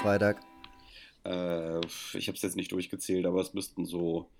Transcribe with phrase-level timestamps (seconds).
[0.00, 0.40] Freitag?
[1.26, 1.80] Äh,
[2.14, 4.30] ich habe es jetzt nicht durchgezählt, aber es müssten so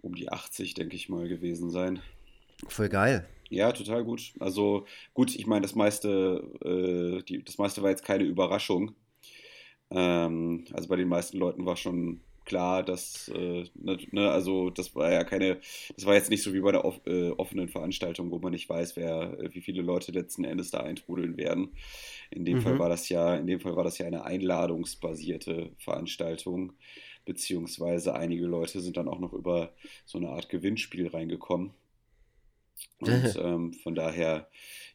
[0.00, 2.00] um die 80, denke ich mal, gewesen sein.
[2.68, 3.28] Voll geil.
[3.50, 4.34] Ja, total gut.
[4.38, 8.94] Also gut, ich meine, das meiste, äh, die, das meiste war jetzt keine Überraschung.
[9.90, 14.94] Ähm, also bei den meisten Leuten war schon klar, dass, äh, ne, ne, also das
[14.94, 15.60] war ja keine,
[15.96, 18.68] das war jetzt nicht so wie bei der off, äh, offenen Veranstaltung, wo man nicht
[18.68, 21.72] weiß, wer, äh, wie viele Leute letzten Endes da eintrudeln werden.
[22.30, 22.62] In dem mhm.
[22.62, 26.72] Fall war das ja, in dem Fall war das ja eine einladungsbasierte Veranstaltung,
[27.24, 29.72] beziehungsweise einige Leute sind dann auch noch über
[30.04, 31.72] so eine Art Gewinnspiel reingekommen.
[33.00, 34.48] Und ähm, von daher,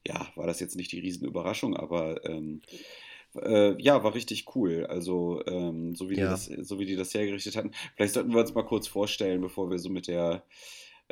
[0.08, 2.62] ja, war das jetzt nicht die Riesenüberraschung, aber ähm,
[3.42, 4.86] äh, ja, war richtig cool.
[4.88, 6.26] Also, ähm, so, wie ja.
[6.26, 7.72] die das, so wie die das hergerichtet hatten.
[7.96, 10.44] Vielleicht sollten wir uns mal kurz vorstellen, bevor wir so mit der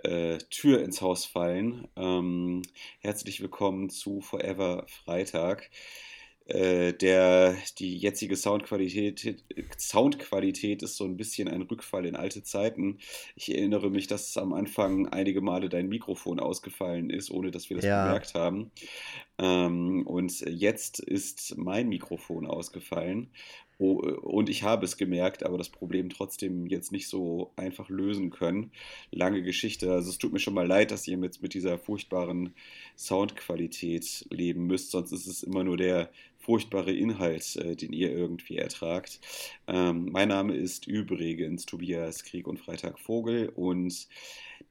[0.04, 1.88] äh, Tür ins Haus fallen.
[1.96, 2.62] Ähm,
[3.00, 5.70] herzlich willkommen zu Forever Freitag.
[6.52, 9.42] Äh, der, die jetzige Soundqualität,
[9.78, 12.98] Soundqualität ist so ein bisschen ein Rückfall in alte Zeiten.
[13.36, 17.78] Ich erinnere mich, dass am Anfang einige Male dein Mikrofon ausgefallen ist, ohne dass wir
[17.78, 18.04] das ja.
[18.04, 18.70] bemerkt haben.
[19.38, 23.30] Ähm, und jetzt ist mein Mikrofon ausgefallen.
[23.78, 28.30] Oh, und ich habe es gemerkt, aber das Problem trotzdem jetzt nicht so einfach lösen
[28.30, 28.72] können.
[29.10, 29.92] Lange Geschichte.
[29.92, 32.54] Also es tut mir schon mal leid, dass ihr jetzt mit dieser furchtbaren
[32.96, 34.92] Soundqualität leben müsst.
[34.92, 36.12] Sonst ist es immer nur der
[36.42, 39.20] furchtbare Inhalt, äh, den ihr irgendwie ertragt.
[39.68, 44.08] Ähm, mein Name ist übrigens Tobias Krieg und Freitag Vogel und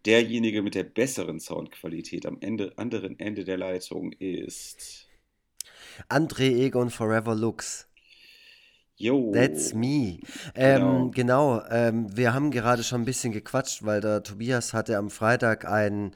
[0.04, 5.08] derjenige mit der besseren Soundqualität am Ende, anderen Ende der Leitung ist
[6.08, 7.89] André Egon Forever Lux.
[9.00, 9.32] Jo.
[9.32, 10.18] That's me.
[10.54, 14.98] Ähm, genau, genau ähm, wir haben gerade schon ein bisschen gequatscht, weil der Tobias hatte
[14.98, 16.10] am Freitag ein,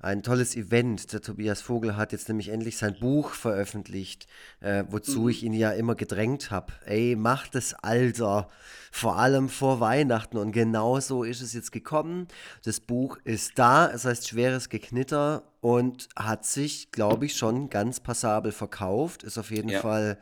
[0.00, 1.12] ein tolles Event.
[1.12, 4.26] Der Tobias Vogel hat jetzt nämlich endlich sein Buch veröffentlicht,
[4.60, 5.28] äh, wozu mhm.
[5.28, 6.72] ich ihn ja immer gedrängt habe.
[6.86, 8.48] Ey, mach das Alter,
[8.90, 10.38] vor allem vor Weihnachten.
[10.38, 12.26] Und genau so ist es jetzt gekommen.
[12.64, 18.00] Das Buch ist da, es heißt Schweres Geknitter und hat sich, glaube ich, schon ganz
[18.00, 19.24] passabel verkauft.
[19.24, 19.80] Ist auf jeden ja.
[19.80, 20.16] Fall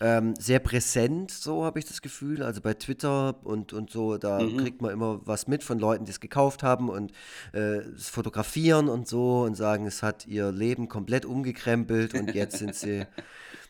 [0.00, 2.42] ähm, sehr präsent, so habe ich das Gefühl.
[2.42, 4.56] Also bei Twitter und, und so, da mhm.
[4.58, 7.12] kriegt man immer was mit von Leuten, die es gekauft haben und
[7.52, 12.58] äh, es fotografieren und so und sagen, es hat ihr Leben komplett umgekrempelt und jetzt
[12.58, 13.06] sind sie.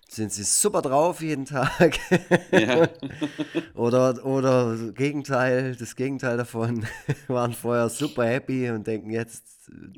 [0.07, 1.99] sind sie super drauf jeden Tag.
[2.53, 2.89] Ja.
[3.75, 6.87] oder, oder Gegenteil, das Gegenteil davon,
[7.27, 9.45] waren vorher super happy und denken jetzt.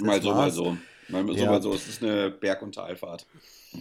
[0.01, 0.37] mal so, war's.
[0.37, 0.77] mal so.
[1.09, 1.51] Mal so, ja.
[1.51, 1.75] mal so.
[1.75, 3.27] Es ist eine Berg- und Talfahrt.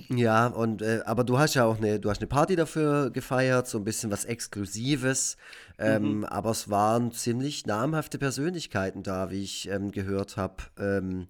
[0.09, 3.67] Ja, und äh, aber du hast ja auch eine, du hast eine Party dafür gefeiert,
[3.67, 5.37] so ein bisschen was Exklusives.
[5.77, 6.25] Ähm, mhm.
[6.25, 10.55] Aber es waren ziemlich namhafte Persönlichkeiten da, wie ich ähm, gehört habe.
[10.79, 11.27] Ähm,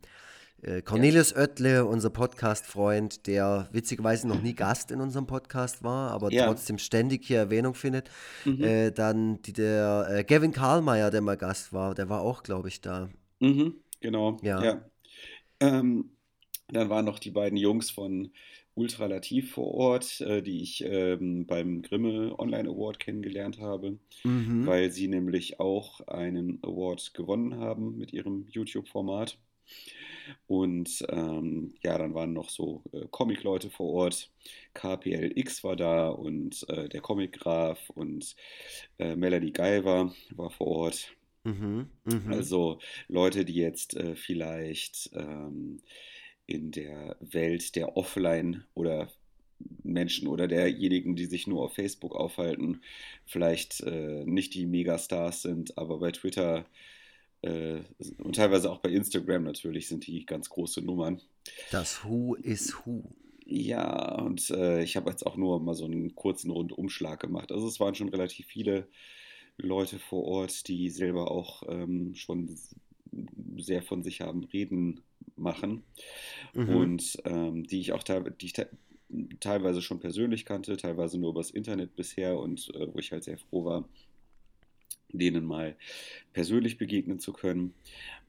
[0.61, 1.37] äh, Cornelius ja.
[1.37, 6.47] Oettle, unser Podcast-Freund, der witzigerweise noch nie Gast in unserem Podcast war, aber ja.
[6.47, 8.09] trotzdem ständig hier Erwähnung findet.
[8.45, 8.63] Mhm.
[8.63, 12.67] Äh, dann die, der äh, Gavin Karlmeier, der mal Gast war, der war auch, glaube
[12.67, 13.09] ich, da.
[13.39, 14.37] Mhm, genau.
[14.41, 14.63] Ja.
[14.63, 14.81] ja.
[15.59, 16.11] Ähm,
[16.67, 18.31] dann waren noch die beiden Jungs von
[18.75, 24.65] Ultralativ vor Ort, äh, die ich ähm, beim Grimme Online Award kennengelernt habe, mhm.
[24.65, 29.37] weil sie nämlich auch einen Award gewonnen haben mit ihrem YouTube-Format.
[30.47, 34.31] Und ähm, ja, dann waren noch so äh, Comic-Leute vor Ort.
[34.73, 38.35] KPLX war da und äh, der Comic-Graf und
[38.99, 41.15] äh, Melanie Geiver war vor Ort.
[41.43, 42.35] Mhm, mh.
[42.35, 45.81] Also Leute, die jetzt äh, vielleicht ähm,
[46.47, 49.09] in der Welt der Offline- oder
[49.83, 52.81] Menschen oder derjenigen, die sich nur auf Facebook aufhalten,
[53.25, 56.65] vielleicht äh, nicht die Megastars sind, aber bei Twitter
[57.41, 57.81] äh,
[58.23, 61.21] und teilweise auch bei Instagram natürlich sind die ganz große Nummern.
[61.71, 63.03] Das Who is Who.
[63.45, 67.51] Ja, und äh, ich habe jetzt auch nur mal so einen kurzen Rundumschlag gemacht.
[67.51, 68.87] Also es waren schon relativ viele
[69.57, 72.57] Leute vor Ort, die selber auch ähm, schon
[73.57, 75.03] sehr von sich haben reden
[75.35, 75.83] machen
[76.53, 76.75] mhm.
[76.75, 78.53] und ähm, die ich auch die ich
[79.39, 83.37] teilweise schon persönlich kannte, teilweise nur übers Internet bisher und äh, wo ich halt sehr
[83.37, 83.87] froh war,
[85.09, 85.75] denen mal
[86.33, 87.73] persönlich begegnen zu können.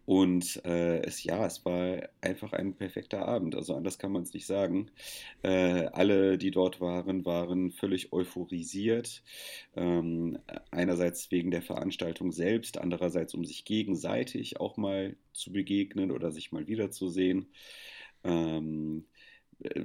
[0.06, 3.56] Und äh, es, ja, es war einfach ein perfekter Abend.
[3.56, 4.90] Also anders kann man es nicht sagen.
[5.42, 9.22] Äh, alle, die dort waren, waren völlig euphorisiert.
[9.76, 10.38] Ähm,
[10.70, 16.52] einerseits wegen der Veranstaltung selbst, andererseits um sich gegenseitig auch mal zu begegnen oder sich
[16.52, 17.48] mal wiederzusehen.
[18.24, 19.06] Ähm,
[19.60, 19.84] äh,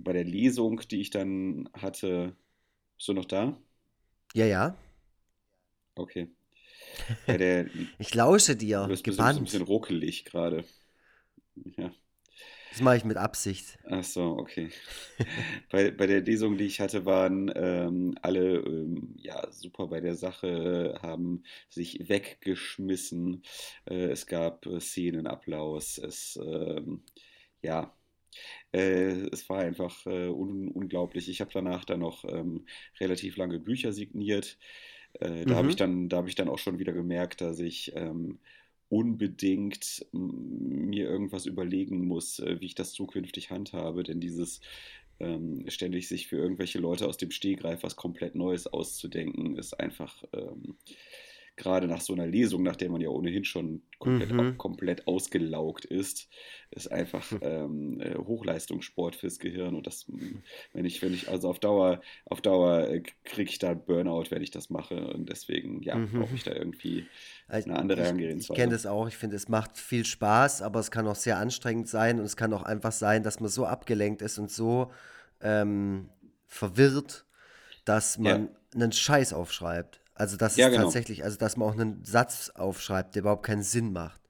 [0.00, 2.36] bei der Lesung, die ich dann hatte,
[2.98, 3.58] bist du noch da?
[4.34, 4.76] Ja, ja.
[5.96, 6.28] Okay.
[7.26, 7.66] Ja, der,
[7.98, 9.38] ich lausche dir, du bist gebannt.
[9.38, 10.64] ein bisschen ruckelig gerade.
[11.76, 11.92] Ja.
[12.74, 13.78] Das mache ich mit Absicht.
[13.88, 14.68] Ach so, okay.
[15.70, 20.16] bei, bei der Lesung, die ich hatte, waren ähm, alle ähm, ja, super bei der
[20.16, 23.44] Sache, haben sich weggeschmissen.
[23.88, 25.98] Äh, es gab äh, Szenenapplaus.
[25.98, 27.04] Es, ähm,
[27.62, 27.94] ja,
[28.72, 31.28] äh, es war einfach äh, un unglaublich.
[31.28, 32.66] Ich habe danach dann noch ähm,
[32.98, 34.58] relativ lange Bücher signiert.
[35.20, 36.08] Äh, da habe ich, mhm.
[36.12, 38.38] hab ich dann auch schon wieder gemerkt, dass ich ähm,
[38.88, 44.02] unbedingt mir irgendwas überlegen muss, äh, wie ich das zukünftig handhabe.
[44.02, 44.60] Denn dieses
[45.20, 50.24] ähm, ständig sich für irgendwelche Leute aus dem Stehgreif was komplett Neues auszudenken, ist einfach
[50.32, 50.76] ähm,
[51.56, 54.58] gerade nach so einer Lesung, nach der man ja ohnehin schon komplett, mhm.
[54.58, 56.28] komplett ausgelaugt ist,
[56.70, 57.38] ist einfach hm.
[57.42, 59.74] ähm, äh, Hochleistungssport fürs Gehirn.
[59.74, 60.06] Und das,
[60.72, 64.42] wenn ich, wenn ich, also auf Dauer, auf Dauer äh, kriege ich da Burnout, wenn
[64.42, 65.06] ich das mache.
[65.08, 66.10] Und deswegen, ja, mhm.
[66.10, 67.06] brauche ich da irgendwie
[67.46, 68.40] also eine andere Herangehensweise.
[68.40, 69.06] Ich, ich kenne das auch.
[69.06, 72.18] Ich finde, es macht viel Spaß, aber es kann auch sehr anstrengend sein.
[72.18, 74.90] Und es kann auch einfach sein, dass man so abgelenkt ist und so
[75.40, 76.08] ähm,
[76.46, 77.24] verwirrt,
[77.84, 78.82] dass man ja.
[78.82, 80.00] einen Scheiß aufschreibt.
[80.14, 80.84] Also das ja, ist genau.
[80.84, 84.20] tatsächlich, also dass man auch einen Satz aufschreibt, der überhaupt keinen Sinn macht.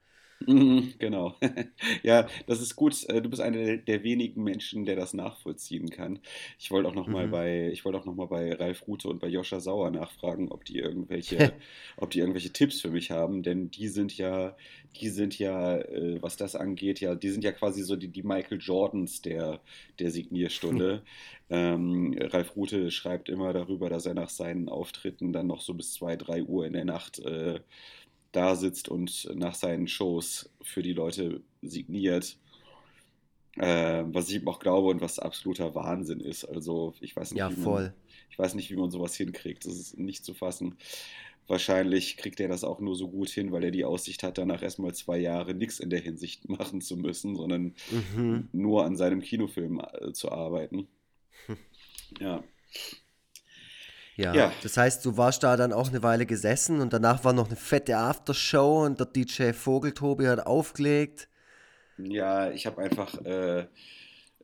[0.47, 1.35] Mhm, genau.
[2.03, 3.07] ja, das ist gut.
[3.09, 6.19] Äh, du bist einer der wenigen Menschen, der das nachvollziehen kann.
[6.59, 7.31] Ich wollte auch noch mal mhm.
[7.31, 10.65] bei, ich wollte auch noch mal bei Ralf Rute und bei Joscha Sauer nachfragen, ob
[10.65, 11.53] die irgendwelche,
[11.97, 14.55] ob die irgendwelche Tipps für mich haben, denn die sind ja,
[14.99, 18.23] die sind ja, äh, was das angeht, ja, die sind ja quasi so die, die
[18.23, 19.61] Michael Jordans der,
[19.99, 21.03] der Signierstunde.
[21.49, 25.93] ähm, Ralf Rute schreibt immer darüber, dass er nach seinen Auftritten dann noch so bis
[25.93, 27.59] 2, 3 Uhr in der Nacht äh,
[28.35, 32.37] da sitzt und nach seinen Shows für die Leute signiert.
[33.57, 36.43] Äh, was ich ihm auch glaube und was absoluter Wahnsinn ist.
[36.43, 37.83] Also ich weiß nicht, ja, wie voll.
[37.83, 37.93] Man,
[38.29, 39.65] ich weiß nicht, wie man sowas hinkriegt.
[39.65, 40.75] Das ist nicht zu fassen.
[41.47, 44.61] Wahrscheinlich kriegt er das auch nur so gut hin, weil er die Aussicht hat, danach
[44.61, 47.75] erstmal zwei Jahre nichts in der Hinsicht machen zu müssen, sondern
[48.15, 48.49] mhm.
[48.51, 50.87] nur an seinem Kinofilm äh, zu arbeiten.
[52.19, 52.43] Ja.
[54.15, 57.33] Ja, ja, das heißt, du warst da dann auch eine Weile gesessen und danach war
[57.33, 61.27] noch eine fette Aftershow und der DJ Vogeltobi hat aufgelegt.
[61.97, 63.67] Ja, ich habe einfach äh,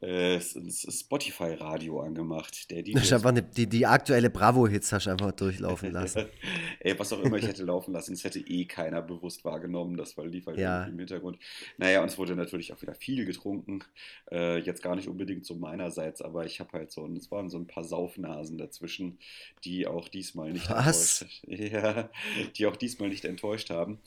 [0.01, 2.71] äh, Spotify-Radio angemacht.
[2.71, 6.25] Der DJ das einfach eine, die, die aktuelle Bravo-Hits hast du einfach durchlaufen lassen.
[6.79, 9.97] Ey, was auch immer ich hätte laufen lassen, es hätte eh keiner bewusst wahrgenommen.
[9.97, 10.85] Das war, lief halt ja.
[10.85, 11.37] im Hintergrund.
[11.77, 13.83] Naja, und es wurde natürlich auch wieder viel getrunken.
[14.31, 17.59] Äh, jetzt gar nicht unbedingt so meinerseits, aber ich habe halt so, es waren so
[17.59, 19.19] ein paar Saufnasen dazwischen,
[19.63, 21.21] die auch diesmal nicht was?
[21.21, 22.09] enttäuscht Ja,
[22.57, 23.99] die auch diesmal nicht enttäuscht haben.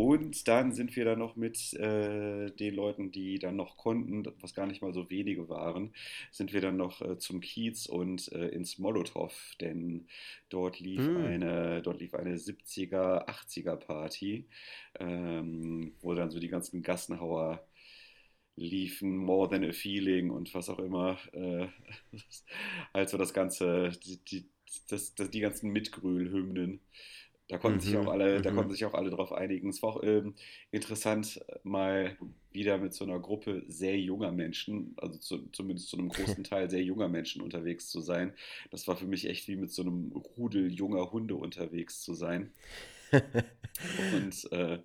[0.00, 4.54] Und dann sind wir dann noch mit äh, den Leuten, die dann noch konnten, was
[4.54, 5.92] gar nicht mal so wenige waren,
[6.30, 9.30] sind wir dann noch äh, zum Kiez und äh, ins Molotow,
[9.60, 10.06] denn
[10.48, 11.16] dort lief hm.
[11.18, 14.48] eine, dort lief eine 70er, 80er Party,
[14.98, 17.62] ähm, wo dann so die ganzen Gassenhauer
[18.56, 21.18] liefen, More Than a Feeling und was auch immer.
[21.32, 21.66] Äh,
[22.94, 24.48] also das ganze, die, die,
[24.88, 26.80] das, das, die ganzen Mitgrühl-Hymnen.
[27.50, 28.56] Da konnten mhm, sich auch alle, da mhm.
[28.56, 29.70] konnten sich auch alle drauf einigen.
[29.70, 30.34] Es war auch ähm,
[30.70, 32.16] interessant, mal
[32.52, 36.70] wieder mit so einer Gruppe sehr junger Menschen, also zu, zumindest zu einem großen Teil
[36.70, 38.34] sehr junger Menschen unterwegs zu sein.
[38.70, 42.52] Das war für mich echt wie mit so einem Rudel junger Hunde unterwegs zu sein.
[44.14, 44.78] Und äh,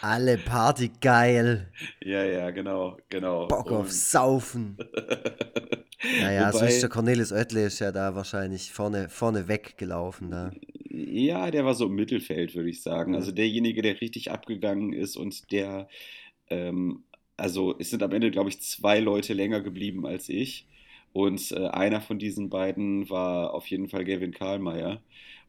[0.00, 1.72] alle Party geil.
[2.02, 3.46] Ja, ja, genau, genau.
[3.46, 4.76] Bock auf Saufen.
[6.20, 10.52] naja, Wobei, sonst der Cornelis Oettle ist ja da wahrscheinlich vorne, vorne weggelaufen da.
[10.90, 13.14] Ja, der war so im Mittelfeld, würde ich sagen.
[13.14, 15.88] Also derjenige, der richtig abgegangen ist und der,
[16.48, 17.04] ähm,
[17.36, 20.66] also es sind am Ende, glaube ich, zwei Leute länger geblieben als ich.
[21.12, 25.00] Und äh, einer von diesen beiden war auf jeden Fall Gavin Karlmeier.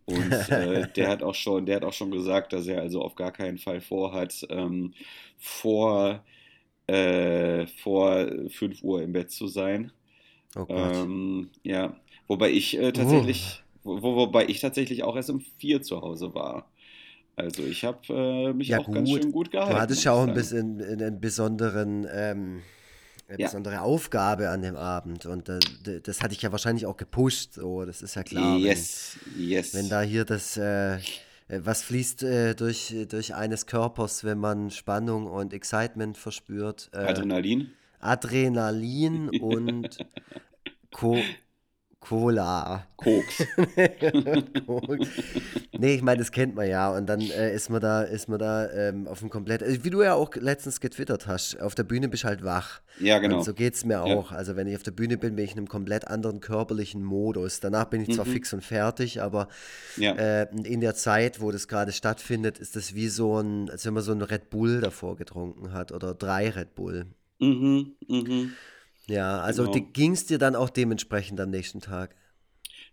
[0.10, 3.16] Und äh, der hat auch schon, der hat auch schon gesagt, dass er also auf
[3.16, 4.94] gar keinen Fall vorhat, ähm,
[5.38, 6.24] vor,
[6.88, 9.92] äh, vor 5 Uhr im Bett zu sein.
[10.56, 10.66] Oh.
[10.68, 11.96] Ähm, ja,
[12.28, 13.62] wobei ich äh, tatsächlich.
[13.64, 16.70] Oh wo, wobei ich tatsächlich auch erst um vier zu Hause war.
[17.36, 18.96] Also ich habe äh, mich ja, auch gut.
[18.96, 19.74] ganz schön gut gehalten.
[19.74, 22.62] Du hattest ja auch ein bisschen einen besonderen, ähm,
[23.30, 23.48] eine ja.
[23.48, 25.60] besondere Aufgabe an dem Abend und äh,
[26.02, 27.54] das hatte ich ja wahrscheinlich auch gepusht.
[27.54, 28.58] So, das ist ja klar.
[28.58, 29.74] Yes, wenn, yes.
[29.76, 31.00] Wenn da hier das, äh, äh,
[31.48, 36.90] was fließt äh, durch, durch eines Körpers, wenn man Spannung und Excitement verspürt?
[36.92, 37.72] Äh, Adrenalin.
[38.00, 39.98] Adrenalin und
[40.92, 41.20] Co
[42.00, 42.88] Cola.
[42.96, 43.46] Koks.
[45.78, 46.90] nee, ich meine, das kennt man ja.
[46.96, 49.62] Und dann äh, ist man da, ist man da ähm, auf dem komplett.
[49.62, 52.82] Also, wie du ja auch letztens getwittert hast, auf der Bühne bist halt wach.
[53.00, 53.40] Ja, genau.
[53.40, 54.32] Und so geht es mir auch.
[54.32, 54.38] Ja.
[54.38, 57.60] Also, wenn ich auf der Bühne bin, bin ich in einem komplett anderen körperlichen Modus.
[57.60, 58.32] Danach bin ich zwar mhm.
[58.32, 59.50] fix und fertig, aber
[59.98, 60.14] ja.
[60.14, 63.94] äh, in der Zeit, wo das gerade stattfindet, ist das wie so ein, als wenn
[63.94, 67.08] man so ein Red Bull davor getrunken hat oder drei Red Bull.
[67.40, 68.54] Mhm, mhm,
[69.10, 69.92] Ja, also genau.
[69.94, 72.16] ging es dir dann auch dementsprechend am nächsten Tag?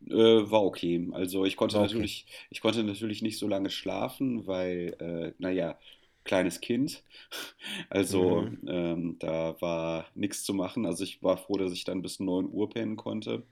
[0.08, 0.14] Äh,
[0.50, 1.08] war okay.
[1.12, 1.80] Also ich konnte okay.
[1.80, 5.78] natürlich, ich konnte natürlich nicht so lange schlafen, weil, äh, naja,
[6.24, 7.02] kleines Kind.
[7.90, 8.58] Also Mhm.
[8.66, 10.86] ähm, da war nichts zu machen.
[10.86, 13.44] Also ich war froh, dass ich dann bis 9 Uhr pennen konnte.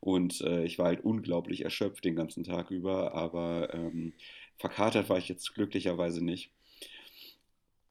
[0.00, 4.14] Und äh, ich war halt unglaublich erschöpft den ganzen Tag über, aber ähm,
[4.58, 6.52] verkatert war ich jetzt glücklicherweise nicht.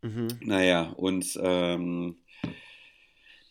[0.03, 0.41] Mhm.
[0.41, 2.17] Naja, und ähm,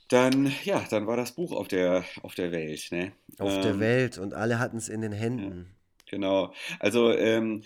[0.08, 3.12] dann, ja, dann war das Buch auf der, auf der Welt, ne?
[3.38, 5.74] Auf der Ähm, Welt und alle hatten es in den ja, Händen.
[6.06, 6.52] genau.
[6.80, 7.62] Also, ähm,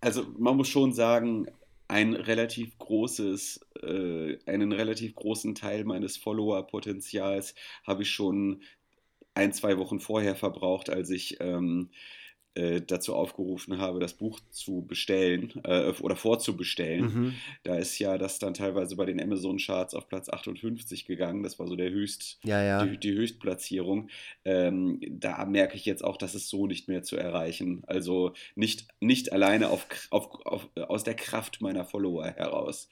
[0.00, 1.46] also man muss schon sagen,
[1.88, 7.54] ein relativ großes, äh, einen relativ großen Teil meines Follower-Potenzials
[7.86, 8.62] habe ich schon
[9.34, 11.96] ein, zwei Wochen vorher verbraucht, als ich ähm, äh,
[12.54, 17.04] dazu aufgerufen habe, das Buch zu bestellen äh, oder vorzubestellen.
[17.04, 17.34] Mhm.
[17.62, 21.42] Da ist ja das dann teilweise bei den Amazon-Charts auf Platz 58 gegangen.
[21.42, 22.84] Das war so der Höchst, Ja, ja.
[22.84, 24.08] die, die Höchstplatzierung.
[24.44, 27.82] Ähm, da merke ich jetzt auch, dass es so nicht mehr zu erreichen.
[27.86, 32.88] Also nicht, nicht alleine auf, auf, auf, aus der Kraft meiner Follower heraus.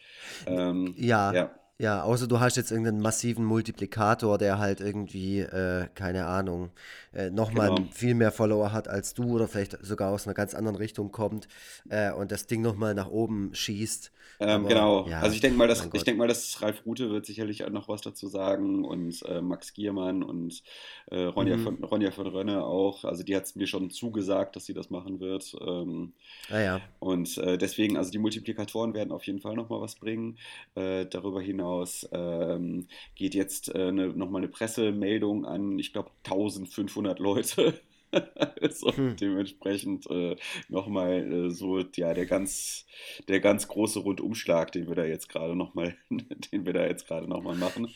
[0.46, 5.88] Ähm, Ja, ja, ja, außer du hast jetzt irgendeinen massiven Multiplikator, der halt irgendwie, äh,
[5.94, 6.70] keine Ahnung,
[7.12, 7.46] äh, genau.
[7.46, 11.10] nochmal viel mehr Follower hat als du oder vielleicht sogar aus einer ganz anderen Richtung
[11.12, 11.48] kommt
[11.88, 14.12] äh, und das Ding nochmal nach oben schießt.
[14.40, 15.02] Ähm, Aber genau.
[15.20, 17.70] Also ja, ich denke mal, dass ich denke mal, dass Ralf Rute wird sicherlich auch
[17.70, 20.62] noch was dazu sagen und äh, Max Giermann und
[21.10, 21.58] äh, Ronja Mhm.
[21.58, 23.04] von Ronja von Rönne auch.
[23.04, 25.54] Also die hat es mir schon zugesagt, dass sie das machen wird.
[25.60, 26.14] Ähm,
[26.48, 26.90] Ah ja.
[26.98, 30.38] und äh, deswegen, also die Multiplikatoren werden auf jeden Fall noch mal was bringen.
[30.74, 31.69] Äh, darüber hinaus
[32.12, 37.80] ähm, geht jetzt äh, ne, noch mal eine Pressemeldung an, ich glaube 1500 Leute.
[38.62, 39.16] Also Hm.
[39.20, 40.36] dementsprechend äh,
[40.68, 42.84] nochmal äh, so ja der ganz
[43.28, 45.96] der ganz große Rundumschlag, den wir da jetzt gerade noch mal,
[46.52, 47.94] den wir da jetzt gerade noch mal machen.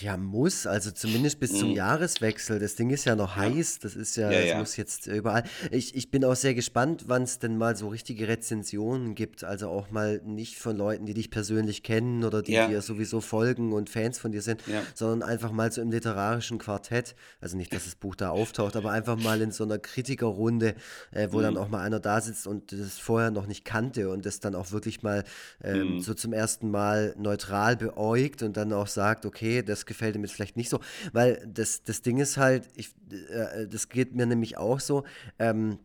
[0.00, 2.60] Ja, muss, also zumindest bis zum Mm, Jahreswechsel.
[2.60, 5.08] Das Ding ist ja noch ja, heiß, das ist ja, ja, das ja, muss jetzt
[5.08, 5.42] überall.
[5.72, 9.42] Ich, ich bin auch sehr gespannt, wann es denn mal so richtige Rezensionen gibt.
[9.42, 13.72] Also auch mal nicht von Leuten, die dich persönlich kennen oder die dir sowieso folgen
[13.72, 14.62] und Fans von dir sind,
[14.94, 17.16] sondern einfach mal so im literarischen Quartett.
[17.40, 20.74] Also nicht, dass das Buch da auftaucht, aber einfach mal in so einer Kritikerrunde,
[21.10, 24.10] äh, wo dann Mm, auch mal einer da sitzt und das vorher noch nicht kannte
[24.10, 25.24] und das dann auch wirklich mal
[25.62, 30.16] ähm, mm, so zum ersten Mal neutral beäugt und dann auch sagt, okay, das gefällt
[30.16, 30.80] ihm jetzt vielleicht nicht so,
[31.12, 32.94] weil das, das Ding ist halt, ich,
[33.30, 35.04] äh, das geht mir nämlich auch so
[35.38, 35.78] ähm,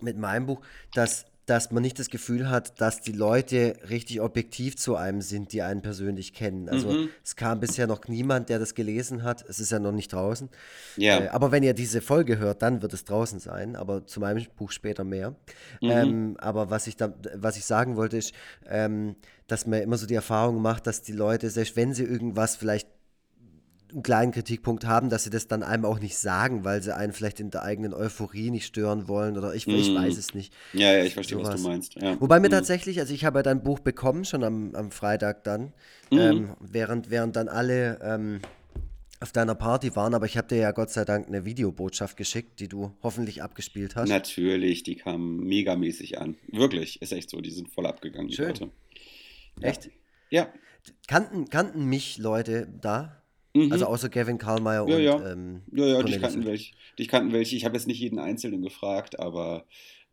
[0.00, 0.60] mit meinem Buch,
[0.94, 5.52] dass, dass man nicht das Gefühl hat, dass die Leute richtig objektiv zu einem sind,
[5.52, 6.68] die einen persönlich kennen.
[6.68, 9.92] Also mhm, es kam bisher noch niemand, der das gelesen hat, es ist ja noch
[9.92, 10.48] nicht draußen.
[10.96, 14.18] Äh, ja, aber wenn ihr diese Folge hört, dann wird es draußen sein, aber zu
[14.18, 15.36] meinem Buch später mehr.
[15.80, 18.32] mhm, Ähm, aber was ich, da, was ich sagen wollte, ist,
[18.66, 19.14] ähm,
[19.46, 22.88] dass man immer so die Erfahrung macht, dass die Leute, selbst wenn sie irgendwas vielleicht
[23.92, 27.12] einen kleinen Kritikpunkt haben, dass sie das dann einem auch nicht sagen, weil sie einen
[27.12, 30.18] vielleicht in der eigenen Euphorie nicht stören wollen oder ich, ich weiß mm.
[30.18, 30.52] es nicht.
[30.72, 31.94] Ja, ja, ich verstehe, was du meinst.
[31.94, 34.90] Ja, Wobei mir mm, tatsächlich, also ich habe ja dein Buch bekommen, schon am, am
[34.90, 35.72] Freitag dann,
[36.10, 36.18] mm.
[36.18, 38.40] ähm, während, während dann alle ähm,
[39.20, 42.60] auf deiner Party waren, aber ich habe dir ja Gott sei Dank eine Videobotschaft geschickt,
[42.60, 44.08] die du hoffentlich abgespielt hast.
[44.08, 46.36] Natürlich, die kamen megamäßig an.
[46.48, 48.48] Wirklich, ist echt so, die sind voll abgegangen, die Schön.
[48.48, 48.70] Leute.
[49.60, 49.90] Ja, Echt?
[50.28, 50.48] ja,
[51.06, 53.22] Kannten, kannten mich Leute da?
[53.70, 53.92] Also mhm.
[53.92, 55.32] außer Gavin Karlmeier Ja, und ja.
[55.32, 56.74] ähm, Ja, ja, dich kannten welche.
[56.98, 57.56] Dich kannten welche.
[57.56, 59.66] Ich habe jetzt nicht jeden Einzelnen gefragt, aber,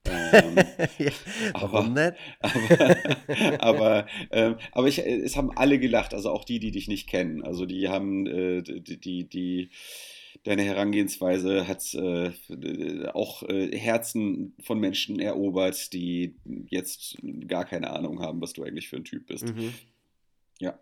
[0.06, 0.56] ähm,
[0.98, 1.12] Ja,
[1.54, 2.18] Warum aber, nicht?
[3.60, 7.08] aber, aber, ähm, aber ich, es haben alle gelacht, also auch die, die dich nicht
[7.08, 7.44] kennen.
[7.44, 9.70] Also die haben, äh, die, die, die,
[10.44, 12.32] deine Herangehensweise hat äh,
[13.14, 16.36] auch äh, Herzen von Menschen erobert, die
[16.70, 19.46] jetzt gar keine Ahnung haben, was du eigentlich für ein Typ bist.
[19.46, 19.74] Mhm.
[20.60, 20.78] Ja.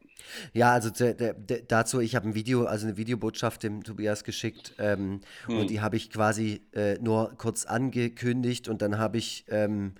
[0.54, 4.24] Ja, also zu- der, der, dazu, ich habe ein Video, also eine Videobotschaft dem Tobias
[4.24, 5.68] geschickt ähm, und Hm.
[5.68, 9.94] die habe ich quasi äh, nur kurz angekündigt und dann habe ich ähm,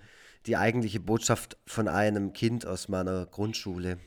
[0.46, 3.98] die eigentliche Botschaft von einem Kind aus meiner Grundschule,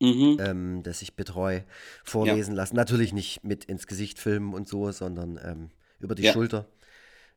[0.00, 0.36] Mhm.
[0.40, 1.64] ähm, das ich betreue, Ja.
[2.04, 2.76] vorlesen lassen.
[2.76, 5.70] Natürlich nicht mit ins Gesicht filmen und so, sondern ähm,
[6.00, 6.32] über die Ja.
[6.32, 6.66] Schulter.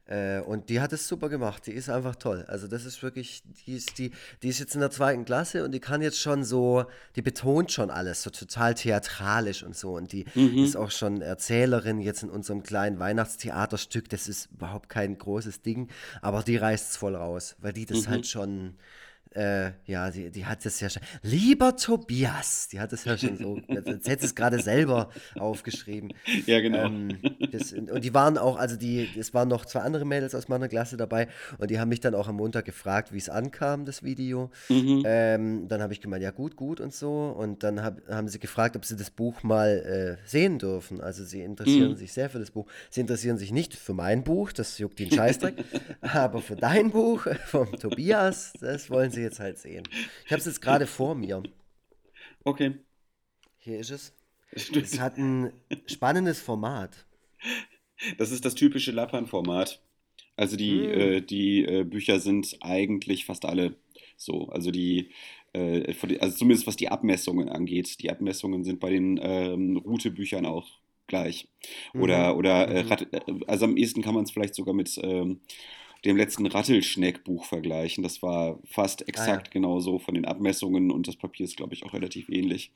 [0.10, 1.68] Äh, und die hat es super gemacht.
[1.68, 2.44] Die ist einfach toll.
[2.48, 4.10] Also das ist wirklich, die ist, die,
[4.42, 6.86] die ist jetzt in der zweiten Klasse und die kann jetzt schon so,
[7.16, 9.94] die betont schon alles, so total theatralisch und so.
[9.96, 10.76] Und die ist Mhm.
[10.82, 14.10] auch schon Erzählerin jetzt in unserem kleinen Weihnachtstheaterstück.
[14.10, 15.90] Das ist überhaupt kein großes Ding,
[16.24, 18.24] aber die reißt es voll raus, weil die das halt Mhm.
[18.26, 18.76] schon
[19.32, 21.04] äh, ja, die, die hat es ja schon.
[21.22, 23.60] Lieber Tobias, die hat es ja schon so.
[23.68, 26.14] Jetzt hätte es gerade selber aufgeschrieben.
[26.48, 26.86] Ja, genau.
[26.86, 27.20] Ähm,
[27.52, 30.68] das, und die waren auch, also die, es waren noch zwei andere Mädels aus meiner
[30.68, 31.28] Klasse dabei
[31.60, 34.50] und die haben mich dann auch am Montag gefragt, wie es ankam, das Video.
[34.68, 35.04] Mhm.
[35.06, 37.28] Ähm, dann habe ich gemeint, ja, gut, gut und so.
[37.30, 41.02] Und dann hab, haben sie gefragt, ob sie das Buch mal äh, sehen dürfen.
[41.02, 41.98] Also sie interessieren mhm.
[41.98, 42.66] sich sehr für das Buch.
[42.90, 45.64] Sie interessieren sich nicht für mein Buch, das juckt den Scheißdreck,
[46.02, 49.84] aber für dein Buch vom Tobias, das wollen sie jetzt halt sehen.
[50.26, 51.44] Ich habe es jetzt gerade vor mir.
[52.44, 52.74] Okay.
[53.58, 54.14] Hier ist es.
[54.52, 55.52] Es hat ein
[55.86, 57.06] spannendes Format.
[58.18, 59.82] Das ist das typische Lappan-Format.
[60.36, 60.92] Also die, mm.
[60.92, 63.76] äh, die äh, Bücher sind eigentlich fast alle
[64.16, 64.48] so.
[64.50, 65.12] Also die,
[65.54, 68.02] äh, also zumindest was die Abmessungen angeht.
[68.02, 71.50] Die Abmessungen sind bei den ähm, Route-Büchern auch gleich.
[71.94, 72.40] Oder, mhm.
[72.40, 72.92] oder äh, mhm.
[72.92, 75.42] Äh, also am ehesten kann man es vielleicht sogar mit ähm,
[76.06, 78.04] dem letzten Rattelschneck-Buch vergleichen.
[78.04, 79.52] Das war fast exakt ah, ja.
[79.52, 82.72] genauso von den Abmessungen und das Papier ist, glaube ich, auch relativ ähnlich.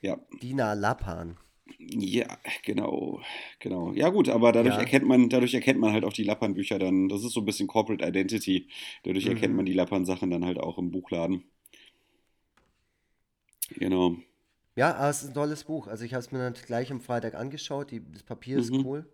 [0.00, 0.18] Ja.
[0.42, 1.36] Dina Lappan.
[1.78, 3.20] Ja, genau,
[3.58, 3.92] genau.
[3.92, 4.80] Ja gut, aber dadurch ja.
[4.80, 7.08] erkennt man, dadurch erkennt man halt auch die Lappan-Bücher dann.
[7.08, 8.68] Das ist so ein bisschen Corporate Identity.
[9.02, 9.32] Dadurch mhm.
[9.32, 11.44] erkennt man die Lappan-Sachen dann halt auch im Buchladen.
[13.70, 14.16] Genau.
[14.76, 15.86] Ja, aber es ist ein tolles Buch.
[15.86, 17.90] Also ich habe es mir dann gleich am Freitag angeschaut.
[17.90, 18.86] Die, das Papier ist mhm.
[18.86, 19.12] cool.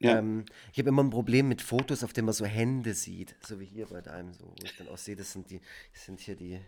[0.00, 0.18] Ja.
[0.18, 3.34] Ähm, ich habe immer ein Problem mit Fotos, auf denen man so Hände sieht.
[3.46, 5.60] So wie hier bei deinem, so, wo ich dann auch sehe, das sind die,
[5.92, 6.58] das sind hier die,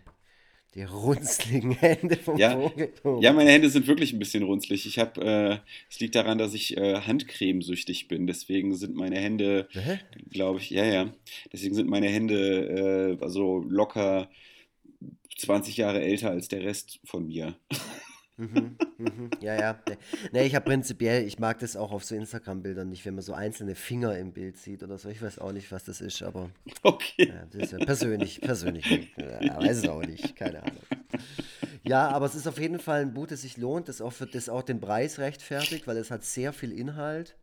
[0.75, 2.93] die runzligen Hände vom ja, Vogel.
[3.21, 4.87] Ja, meine Hände sind wirklich ein bisschen runzlig.
[4.87, 5.59] Ich habe, äh,
[5.91, 8.27] es liegt daran, dass ich äh, Handcremesüchtig bin.
[8.27, 9.69] Deswegen sind meine Hände,
[10.31, 11.13] glaube ich, ja, ja.
[11.53, 14.29] Deswegen sind meine Hände äh, also locker
[15.37, 17.57] 20 Jahre älter als der Rest von mir.
[18.39, 19.81] Mhm, mhm, ja, ja.
[19.89, 19.97] Nee,
[20.33, 23.33] nee ich habe prinzipiell, ich mag das auch auf so Instagram-Bildern nicht, wenn man so
[23.33, 25.09] einzelne Finger im Bild sieht oder so.
[25.09, 26.51] Ich weiß auch nicht, was das ist, aber.
[26.83, 27.29] Okay.
[27.29, 28.87] Ja, das ist ja persönlich, persönlich.
[29.17, 30.83] Ja, weiß es auch nicht, keine Ahnung.
[31.83, 34.27] Ja, aber es ist auf jeden Fall ein Buch, das sich lohnt, das auch, für,
[34.27, 37.37] das auch den Preis rechtfertigt, weil es hat sehr viel Inhalt.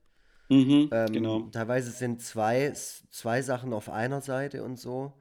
[0.49, 1.41] Mhm, ähm, genau.
[1.51, 5.13] Teilweise sind zwei, zwei Sachen auf einer Seite und so.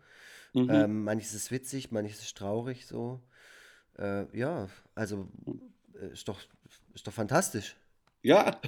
[0.52, 0.68] Mhm.
[0.70, 3.20] Ähm, manches ist witzig, manches ist traurig so.
[3.98, 5.28] Äh, ja, also
[6.00, 6.40] äh, ist, doch,
[6.94, 7.76] ist doch fantastisch.
[8.22, 8.60] Ja.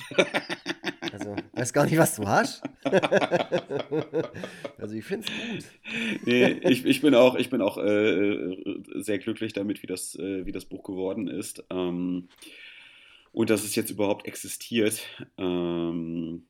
[1.12, 2.62] Also, weiß gar nicht, was du hast.
[4.78, 6.26] also, ich finde es gut.
[6.26, 8.56] Nee, ich, ich bin auch, ich bin auch äh,
[8.96, 11.62] sehr glücklich damit, wie das, äh, wie das Buch geworden ist.
[11.70, 12.28] Ähm,
[13.30, 15.02] und dass es jetzt überhaupt existiert.
[15.38, 16.46] Ähm,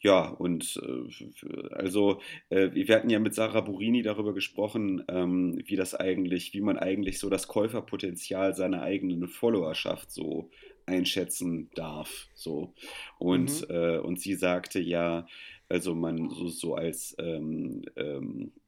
[0.00, 5.76] ja, und äh, also äh, wir hatten ja mit Sarah Burini darüber gesprochen, ähm, wie
[5.76, 10.50] das eigentlich, wie man eigentlich so das Käuferpotenzial seiner eigenen Followerschaft so
[10.84, 12.28] einschätzen darf.
[12.34, 12.74] So.
[13.18, 13.74] Und, mhm.
[13.74, 15.26] äh, und sie sagte ja,
[15.68, 18.65] also man so, so als ähm, ähm, äh,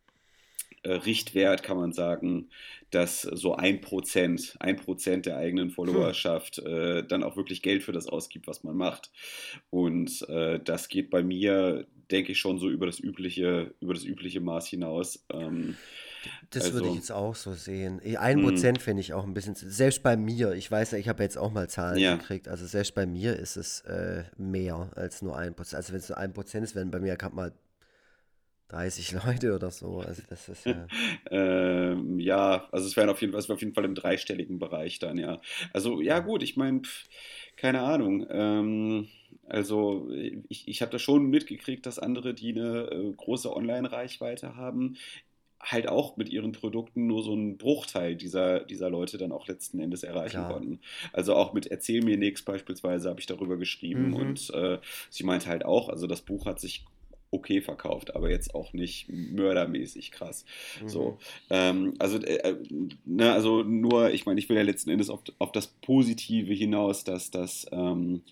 [0.93, 2.49] Richtwert kann man sagen,
[2.91, 7.93] dass so ein Prozent, ein Prozent der eigenen Followerschaft äh, dann auch wirklich Geld für
[7.93, 9.11] das ausgibt, was man macht.
[9.71, 14.05] Und äh, das geht bei mir, denke ich, schon so über das übliche, über das
[14.05, 15.25] übliche Maß hinaus.
[15.31, 15.77] Ähm,
[16.51, 18.01] das also, würde ich jetzt auch so sehen.
[18.17, 18.45] Ein hm.
[18.45, 21.37] Prozent finde ich auch ein bisschen, selbst bei mir, ich weiß ja, ich habe jetzt
[21.37, 22.17] auch mal Zahlen ja.
[22.17, 25.77] gekriegt, also selbst bei mir ist es äh, mehr als nur ein Prozent.
[25.77, 27.53] Also wenn es nur ein Prozent ist, wenn bei mir gerade mal
[28.69, 30.01] 30 Leute oder so.
[30.01, 30.87] Also das ist ja.
[31.31, 34.59] ähm, ja, also es wären auf jeden Fall, es wäre auf jeden Fall im dreistelligen
[34.59, 35.41] Bereich dann, ja.
[35.73, 36.83] Also ja gut, ich meine,
[37.57, 38.27] keine Ahnung.
[38.31, 39.09] Ähm,
[39.47, 40.11] also
[40.49, 44.97] ich, ich habe da schon mitgekriegt, dass andere, die eine äh, große Online-Reichweite haben,
[45.61, 49.81] halt auch mit ihren Produkten nur so einen Bruchteil dieser, dieser Leute dann auch letzten
[49.81, 50.53] Endes erreichen Klar.
[50.53, 50.81] konnten.
[51.13, 54.15] Also auch mit Erzähl mir nichts beispielsweise habe ich darüber geschrieben mhm.
[54.15, 54.79] und äh,
[55.11, 56.85] sie meinte halt auch, also das Buch hat sich
[57.31, 60.45] okay verkauft, aber jetzt auch nicht mördermäßig krass.
[60.83, 60.89] Mhm.
[60.89, 61.19] So,
[61.51, 62.57] ähm, also, äh, äh,
[63.05, 67.05] ne, also nur, ich meine, ich will ja letzten Endes auf, auf das Positive hinaus,
[67.05, 68.23] dass das ähm,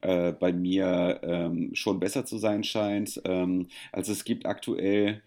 [0.00, 3.20] äh, bei mir ähm, schon besser zu sein scheint.
[3.24, 5.22] Ähm, also es gibt aktuell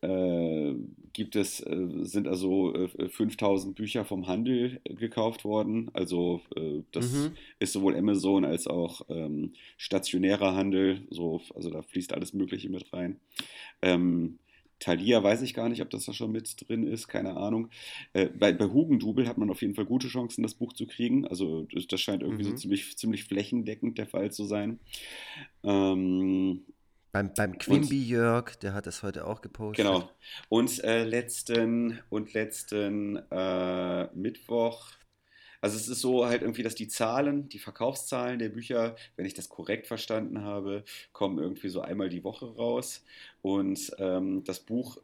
[0.00, 0.74] äh,
[1.12, 5.90] gibt es, äh, sind also äh, 5000 Bücher vom Handel gekauft worden.
[5.92, 7.32] Also äh, das mhm.
[7.58, 11.02] ist sowohl Amazon als auch ähm, stationärer Handel.
[11.10, 13.16] So, also da fließt alles Mögliche mit rein.
[13.82, 14.38] Ähm,
[14.80, 17.68] Thalia weiß ich gar nicht, ob das da schon mit drin ist, keine Ahnung.
[18.12, 21.26] Äh, bei, bei Hugendubel hat man auf jeden Fall gute Chancen, das Buch zu kriegen.
[21.26, 22.50] Also das, das scheint irgendwie mhm.
[22.50, 24.78] so ziemlich, ziemlich flächendeckend der Fall zu sein.
[25.64, 26.62] Ähm,
[27.12, 29.84] beim, beim Quimby Jörg, der hat das heute auch gepostet.
[29.84, 30.08] Genau.
[30.48, 34.90] Und äh, letzten, und letzten äh, Mittwoch,
[35.60, 39.34] also es ist so halt irgendwie, dass die Zahlen, die Verkaufszahlen der Bücher, wenn ich
[39.34, 43.04] das korrekt verstanden habe, kommen irgendwie so einmal die Woche raus.
[43.42, 44.98] Und ähm, das Buch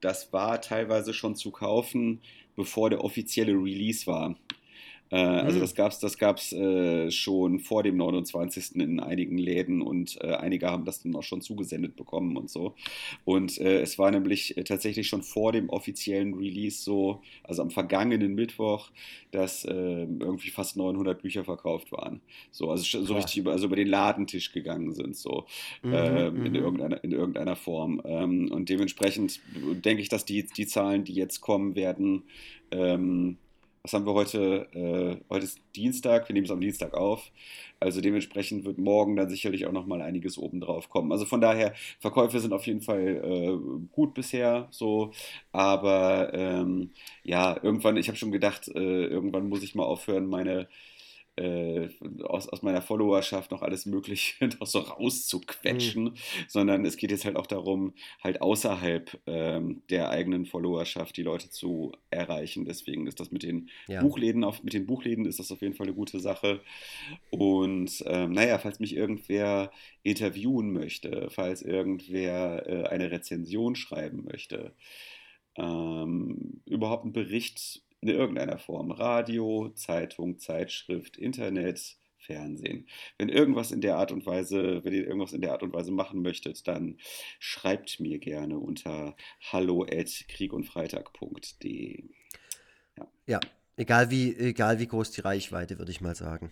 [0.00, 2.20] das war teilweise schon zu kaufen,
[2.54, 4.36] bevor der offizielle Release war.
[5.10, 5.60] Äh, also mhm.
[5.60, 8.76] das gab es das gab's, äh, schon vor dem 29.
[8.76, 12.74] in einigen Läden und äh, einige haben das dann auch schon zugesendet bekommen und so.
[13.24, 18.34] Und äh, es war nämlich tatsächlich schon vor dem offiziellen Release so, also am vergangenen
[18.34, 18.90] Mittwoch,
[19.30, 22.20] dass ähm, irgendwie fast 900 Bücher verkauft waren.
[22.50, 25.46] So, also so richtig über, also über den Ladentisch gegangen sind, so
[25.82, 26.54] mhm, ähm, in, mhm.
[26.56, 28.00] irgendeiner, in irgendeiner Form.
[28.04, 29.40] Ähm, und dementsprechend
[29.84, 32.24] denke ich, dass die, die Zahlen, die jetzt kommen werden,
[32.70, 33.38] ähm,
[33.86, 34.66] was haben wir heute?
[34.74, 37.30] Äh, heute ist Dienstag, wir nehmen es am Dienstag auf.
[37.78, 41.12] Also dementsprechend wird morgen dann sicherlich auch noch mal einiges obendrauf kommen.
[41.12, 45.12] Also von daher, Verkäufe sind auf jeden Fall äh, gut bisher so.
[45.52, 46.90] Aber ähm,
[47.22, 50.66] ja, irgendwann, ich habe schon gedacht, äh, irgendwann muss ich mal aufhören, meine
[51.36, 51.88] äh,
[52.22, 56.14] aus, aus meiner Followerschaft noch alles Mögliche noch so rauszuquetschen, mhm.
[56.48, 61.50] sondern es geht jetzt halt auch darum, halt außerhalb ähm, der eigenen Followerschaft die Leute
[61.50, 62.64] zu erreichen.
[62.64, 64.00] Deswegen ist das mit den ja.
[64.00, 66.60] Buchläden, auf, mit den Buchläden ist das auf jeden Fall eine gute Sache.
[67.30, 69.70] Und ähm, naja, falls mich irgendwer
[70.02, 74.72] interviewen möchte, falls irgendwer äh, eine Rezension schreiben möchte,
[75.56, 78.90] ähm, überhaupt einen Bericht in irgendeiner Form.
[78.90, 82.88] Radio, Zeitung, Zeitschrift, Internet, Fernsehen.
[83.18, 85.92] Wenn irgendwas in der Art und Weise, wenn ihr irgendwas in der Art und Weise
[85.92, 86.98] machen möchtet, dann
[87.38, 89.14] schreibt mir gerne unter
[89.52, 92.04] hallo@kriegundfreitag.de.
[92.98, 93.06] Ja.
[93.26, 93.38] ja,
[93.76, 96.50] egal wie egal wie groß die Reichweite, würde ich mal sagen.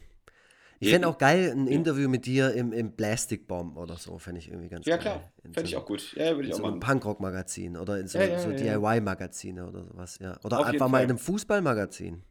[0.84, 4.40] Ich fände auch geil ein Interview mit dir im, im Plastic Bomb oder so, fände
[4.40, 5.06] ich irgendwie ganz ja, geil.
[5.06, 6.14] Ja, klar, fände ich auch gut.
[6.16, 6.80] Ja, würde ich auch so machen.
[6.80, 10.38] Punkrock-Magazin oder in so, ja, so DIY-Magazine oder sowas, ja.
[10.44, 12.22] Oder Auf einfach mal in einem Fußballmagazin.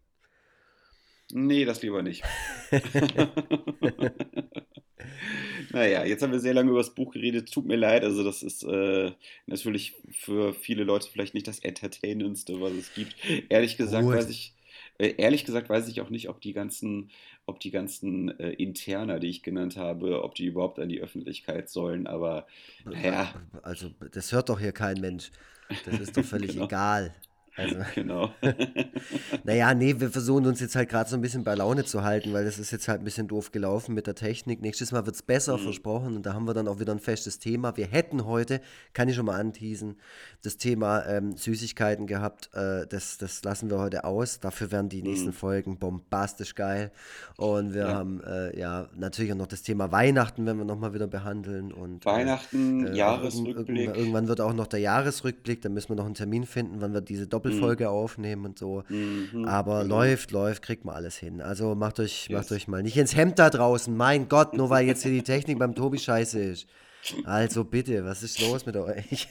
[1.32, 2.24] Nee, das lieber nicht.
[5.72, 7.52] naja, jetzt haben wir sehr lange über das Buch geredet.
[7.52, 9.12] Tut mir leid, also das ist äh,
[9.48, 13.16] natürlich für viele Leute vielleicht nicht das Entertainendste, was es gibt.
[13.50, 14.16] Ehrlich gesagt Gut.
[14.16, 14.54] weiß ich
[14.98, 17.10] äh, ehrlich gesagt weiß ich auch nicht, ob die ganzen,
[17.46, 21.70] ob die ganzen äh, Interner, die ich genannt habe, ob die überhaupt an die Öffentlichkeit
[21.70, 22.48] sollen, aber
[23.04, 23.34] ja.
[23.62, 25.32] Also das hört doch hier kein Mensch.
[25.86, 26.66] Das ist doch völlig genau.
[26.66, 27.14] egal.
[27.56, 28.32] Also, genau.
[29.44, 32.34] naja, nee, wir versuchen uns jetzt halt gerade so ein bisschen bei Laune zu halten,
[32.34, 34.62] weil das ist jetzt halt ein bisschen doof gelaufen mit der Technik.
[34.62, 35.64] Nächstes Mal wird es besser, mhm.
[35.64, 36.16] versprochen.
[36.16, 37.78] Und da haben wir dann auch wieder ein festes Thema.
[37.78, 38.60] Wir hätten heute,
[38.94, 39.98] kann ich schon mal anteasen,
[40.42, 42.50] das Thema ähm, Süßigkeiten gehabt.
[42.54, 44.40] Äh, das, das lassen wir heute aus.
[44.40, 45.34] Dafür werden die nächsten mhm.
[45.34, 46.92] Folgen bombastisch geil.
[47.38, 47.94] Und wir ja.
[47.94, 51.72] haben äh, ja natürlich auch noch das Thema Weihnachten, wenn wir nochmal wieder behandeln.
[51.72, 53.78] Und, äh, Weihnachten, äh, Jahresrückblick.
[53.78, 55.62] Irgendwann, irgendwann wird auch noch der Jahresrückblick.
[55.62, 57.90] Da müssen wir noch einen Termin finden, wann wir diese Doppel Doppelfolge mhm.
[57.90, 58.84] aufnehmen und so.
[58.90, 59.46] Mhm.
[59.46, 59.90] Aber mhm.
[59.90, 61.42] läuft, läuft, kriegt man alles hin.
[61.42, 62.38] Also macht euch, yes.
[62.38, 63.96] macht euch mal nicht ins Hemd da draußen.
[63.96, 66.68] Mein Gott, nur weil jetzt hier die Technik beim Tobi scheiße ist.
[67.26, 69.28] Also bitte, was ist los mit euch?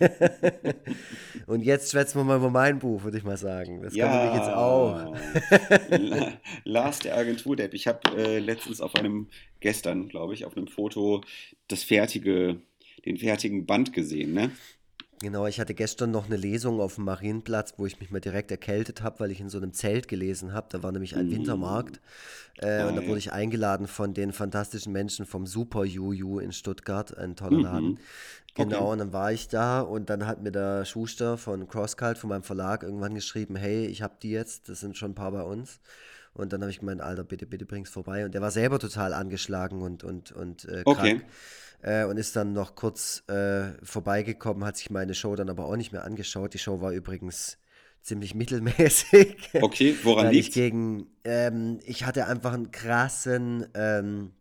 [1.47, 3.81] und jetzt schwätzen wir mal über mein Buch, würde ich mal sagen.
[3.81, 6.35] Das ja, kann ich jetzt auch.
[6.65, 7.73] Lars, der Agenturdepp.
[7.73, 9.29] Ich habe äh, letztens auf einem,
[9.61, 11.23] gestern glaube ich, auf einem Foto
[11.69, 12.61] das fertige,
[13.07, 14.51] den fertigen Band gesehen, ne?
[15.23, 18.51] Genau, ich hatte gestern noch eine Lesung auf dem Marienplatz, wo ich mich mal direkt
[18.51, 20.67] erkältet habe, weil ich in so einem Zelt gelesen habe.
[20.69, 22.01] Da war nämlich ein Wintermarkt.
[22.59, 26.51] Äh, oh, und da wurde ich eingeladen von den fantastischen Menschen vom Super Juju in
[26.51, 27.63] Stuttgart, ein toller mhm.
[27.63, 28.01] Laden.
[28.55, 28.93] Genau, okay.
[28.93, 32.43] und dann war ich da und dann hat mir der Schuster von CrossCult, von meinem
[32.43, 35.79] Verlag, irgendwann geschrieben, hey, ich habe die jetzt, das sind schon ein paar bei uns.
[36.35, 38.25] Und dann habe ich gemeint, Alter, bitte, bitte bring's vorbei.
[38.25, 40.99] Und der war selber total angeschlagen und, und, und äh, krank.
[40.99, 41.21] Okay
[41.83, 45.77] äh, und ist dann noch kurz äh, vorbeigekommen, hat sich meine Show dann aber auch
[45.77, 46.55] nicht mehr angeschaut.
[46.55, 47.59] Die Show war übrigens
[48.01, 49.37] ziemlich mittelmäßig.
[49.61, 54.33] Okay, woran liegt ich gegen ähm, Ich hatte einfach einen krassen ähm,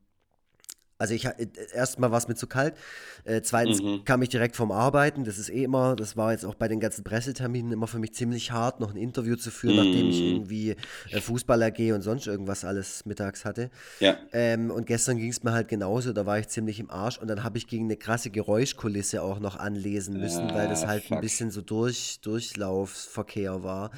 [1.01, 2.75] also ich äh, erstmal war es mir zu kalt.
[3.23, 4.05] Äh, zweitens mhm.
[4.05, 5.23] kam ich direkt vom Arbeiten.
[5.23, 8.13] Das ist eh immer, das war jetzt auch bei den ganzen Presseterminen immer für mich
[8.13, 9.83] ziemlich hart, noch ein Interview zu führen, mhm.
[9.83, 10.27] nachdem ich mhm.
[10.27, 10.75] irgendwie
[11.09, 13.71] äh, Fußball AG und sonst irgendwas alles mittags hatte.
[13.99, 14.15] Ja.
[14.31, 17.27] Ähm, und gestern ging es mir halt genauso, da war ich ziemlich im Arsch und
[17.27, 21.03] dann habe ich gegen eine krasse Geräuschkulisse auch noch anlesen müssen, ja, weil das halt
[21.03, 21.17] fuck.
[21.17, 23.91] ein bisschen so durch, Durchlaufsverkehr war.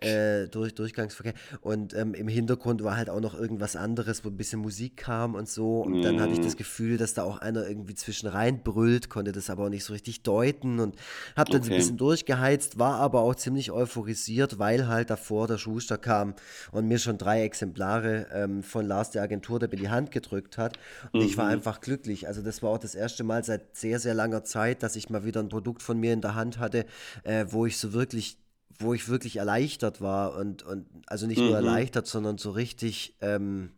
[0.00, 1.34] Äh, durch, Durchgangsverkehr.
[1.60, 5.34] Und ähm, im Hintergrund war halt auch noch irgendwas anderes, wo ein bisschen Musik kam
[5.34, 5.80] und so.
[5.82, 6.02] Und mhm.
[6.02, 9.32] dann hatte ich ich das Gefühl, dass da auch einer irgendwie zwischen rein brüllt, konnte
[9.32, 10.96] das aber auch nicht so richtig deuten und
[11.36, 11.68] habe dann okay.
[11.68, 16.34] so ein bisschen durchgeheizt, war aber auch ziemlich euphorisiert, weil halt davor der Schuster kam
[16.72, 20.58] und mir schon drei Exemplare ähm, von Lars der Agentur der in die Hand gedrückt
[20.58, 20.78] hat.
[21.12, 21.26] Und mhm.
[21.26, 21.52] ich war mhm.
[21.52, 22.26] einfach glücklich.
[22.26, 25.24] Also das war auch das erste Mal seit sehr, sehr langer Zeit, dass ich mal
[25.24, 26.86] wieder ein Produkt von mir in der Hand hatte,
[27.24, 28.38] äh, wo ich so wirklich
[28.82, 31.48] wo ich wirklich erleichtert war und, und also nicht mhm.
[31.48, 33.72] nur erleichtert, sondern so richtig ähm,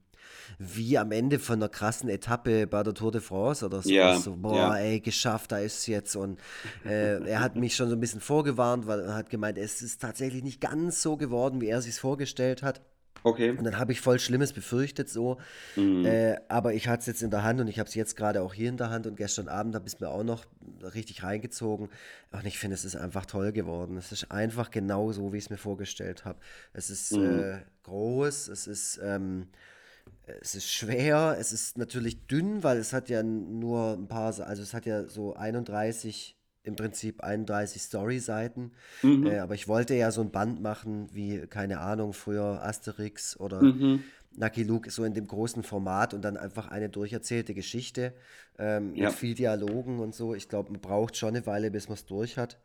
[0.59, 3.91] wie am Ende von einer krassen Etappe bei der Tour de France oder so.
[3.91, 4.77] Ja, so boah, ja.
[4.77, 6.17] ey, geschafft, da ist es jetzt.
[6.17, 6.39] Und
[6.85, 10.01] äh, er hat mich schon so ein bisschen vorgewarnt, weil er hat gemeint, es ist
[10.01, 12.81] tatsächlich nicht ganz so geworden, wie er sich vorgestellt hat.
[13.25, 13.51] Okay.
[13.51, 15.39] Und dann habe ich voll Schlimmes befürchtet so.
[15.77, 16.05] Mhm.
[16.05, 18.43] Äh, aber ich hatte es jetzt in der Hand und ich habe es jetzt gerade
[18.43, 20.45] auch hier in der Hand und gestern Abend habe ich es mir auch noch
[20.95, 21.89] richtig reingezogen.
[22.33, 23.97] Und ich finde, es ist einfach toll geworden.
[23.97, 26.41] Es ist einfach genau so, wie ich es mir vorgestellt habe.
[26.73, 27.39] Es ist Mhm.
[27.41, 29.47] äh, groß, es ist, ähm,
[30.41, 34.63] es ist schwer, es ist natürlich dünn, weil es hat ja nur ein paar, also
[34.63, 38.73] es hat ja so 31, im Prinzip 31 Story-Seiten.
[39.03, 39.27] Mhm.
[39.27, 43.63] Äh, aber ich wollte ja so ein Band machen, wie, keine Ahnung, früher Asterix oder
[43.63, 44.05] Mhm.
[44.35, 48.15] Lucky Luke, so in dem großen Format und dann einfach eine durcherzählte Geschichte
[48.59, 49.09] ähm, Ja.
[49.09, 50.35] mit viel Dialogen und so.
[50.35, 52.59] Ich glaube, man braucht schon eine Weile, bis man es durch hat.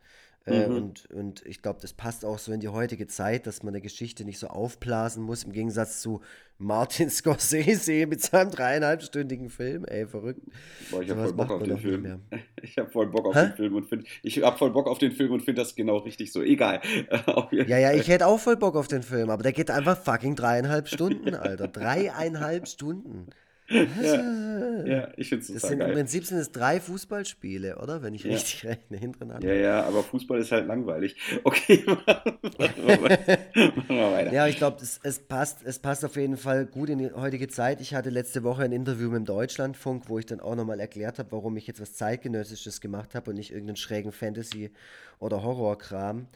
[0.45, 0.75] Äh, Mhm.
[0.75, 3.81] und, und ich glaube, das passt auch so in die heutige Zeit, dass man eine
[3.81, 6.21] Geschichte nicht so aufblasen muss, im Gegensatz zu
[6.57, 9.83] Martin Scorsese mit seinem dreieinhalbstündigen Film.
[9.85, 10.39] Ey, verrückt.
[10.89, 12.21] Boah, ich habe Sowas voll Bock auf den Film.
[12.61, 15.11] Ich habe voll Bock auf den Film und finde, ich habe voll Bock auf den
[15.11, 16.41] Film und finde das genau richtig so.
[16.41, 16.79] Egal.
[17.51, 20.35] Ja, ja, ich hätte auch voll Bock auf den Film, aber der geht einfach fucking
[20.35, 21.67] dreieinhalb Stunden, Alter.
[21.67, 23.27] Dreieinhalb Stunden.
[23.69, 25.93] Ja, ich finde es Das sind im geil.
[25.93, 28.01] Prinzip sind es drei Fußballspiele, oder?
[28.01, 28.31] Wenn ich Ja.
[28.31, 29.47] richtig rechne, hintereinander.
[29.53, 31.15] Ja, ja, aber Fußball ist halt langweilig.
[31.43, 32.03] Okay, machen
[32.85, 33.37] wir weiter.
[33.75, 34.31] Machen wir weiter.
[34.33, 37.47] Ja, ich glaube, es, es, passt, es passt auf jeden Fall gut in die heutige
[37.49, 37.81] Zeit.
[37.81, 41.19] Ich hatte letzte Woche ein Interview mit dem Deutschlandfunk, wo ich dann auch nochmal erklärt
[41.19, 44.71] habe, warum ich jetzt was Zeitgenössisches gemacht habe und nicht irgendeinen schrägen Fantasy-
[45.19, 46.27] oder Horrorkram.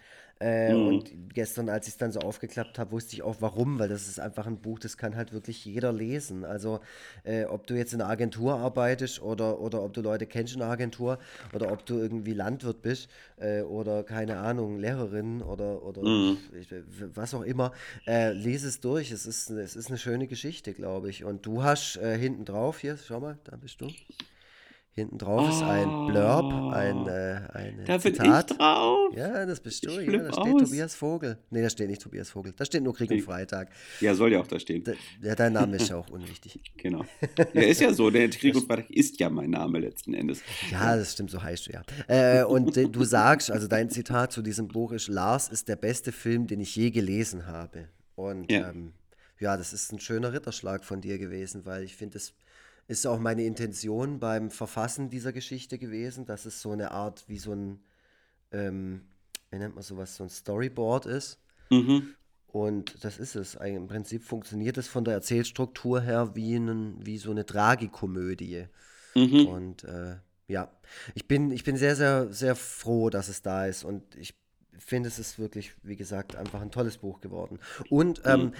[0.41, 0.87] Äh, Mhm.
[0.87, 4.07] Und gestern, als ich es dann so aufgeklappt habe, wusste ich auch warum, weil das
[4.07, 6.43] ist einfach ein Buch, das kann halt wirklich jeder lesen.
[6.45, 6.79] Also,
[7.23, 10.61] äh, ob du jetzt in einer Agentur arbeitest oder, oder ob du Leute kennst in
[10.61, 11.19] einer Agentur
[11.53, 16.37] oder ob du irgendwie Landwirt bist äh, oder keine Ahnung, Lehrerin oder, oder Mhm.
[17.13, 17.71] was auch immer,
[18.07, 19.11] äh, lese es durch.
[19.11, 21.23] Es ist, es ist eine schöne Geschichte, glaube ich.
[21.23, 23.87] Und du hast äh, hinten drauf, hier, schau mal, da bist du.
[24.93, 28.51] Hinten drauf ist ein Blurb, ein, äh, ein Da bin Zitat.
[28.51, 29.15] ich drauf.
[29.15, 29.89] Ja, das bist du.
[29.91, 30.61] Ja, da steht aus.
[30.69, 31.37] Tobias Vogel.
[31.49, 32.51] Nee, da steht nicht Tobias Vogel.
[32.57, 33.21] Da steht nur Krieg und.
[33.21, 33.69] Freitag.
[34.01, 34.83] Ja, soll ja auch da stehen.
[34.83, 36.59] Da, ja, dein Name ist ja auch unwichtig.
[36.77, 37.05] Genau.
[37.53, 38.09] Ja, ist ja so.
[38.09, 40.41] Der Krieg und Freitag ist ja mein Name letzten Endes.
[40.71, 41.83] Ja, das stimmt, so heißt du ja.
[42.07, 45.75] Äh, und äh, du sagst, also dein Zitat zu diesem Buch ist, Lars ist der
[45.77, 47.87] beste Film, den ich je gelesen habe.
[48.15, 48.69] Und Ja.
[48.71, 48.91] ähm,
[49.39, 52.33] ja, das ist ein schöner Ritterschlag von dir gewesen, weil ich finde, das
[52.91, 57.37] ist auch meine Intention beim Verfassen dieser Geschichte gewesen, dass es so eine Art wie
[57.37, 57.79] so ein,
[58.51, 59.05] ähm,
[59.49, 61.39] wie nennt man sowas, so ein Storyboard ist.
[61.69, 62.15] Mhm.
[62.47, 63.55] Und das ist es.
[63.55, 68.65] Im Prinzip funktioniert es von der Erzählstruktur her wie, einen, wie so eine Tragikomödie.
[69.15, 69.47] Mhm.
[69.47, 70.17] Und äh,
[70.49, 70.69] ja,
[71.15, 73.85] ich bin, ich bin sehr, sehr, sehr froh, dass es da ist.
[73.85, 74.35] Und ich
[74.77, 77.57] finde, es ist wirklich, wie gesagt, einfach ein tolles Buch geworden.
[77.89, 78.57] Und ähm, äh,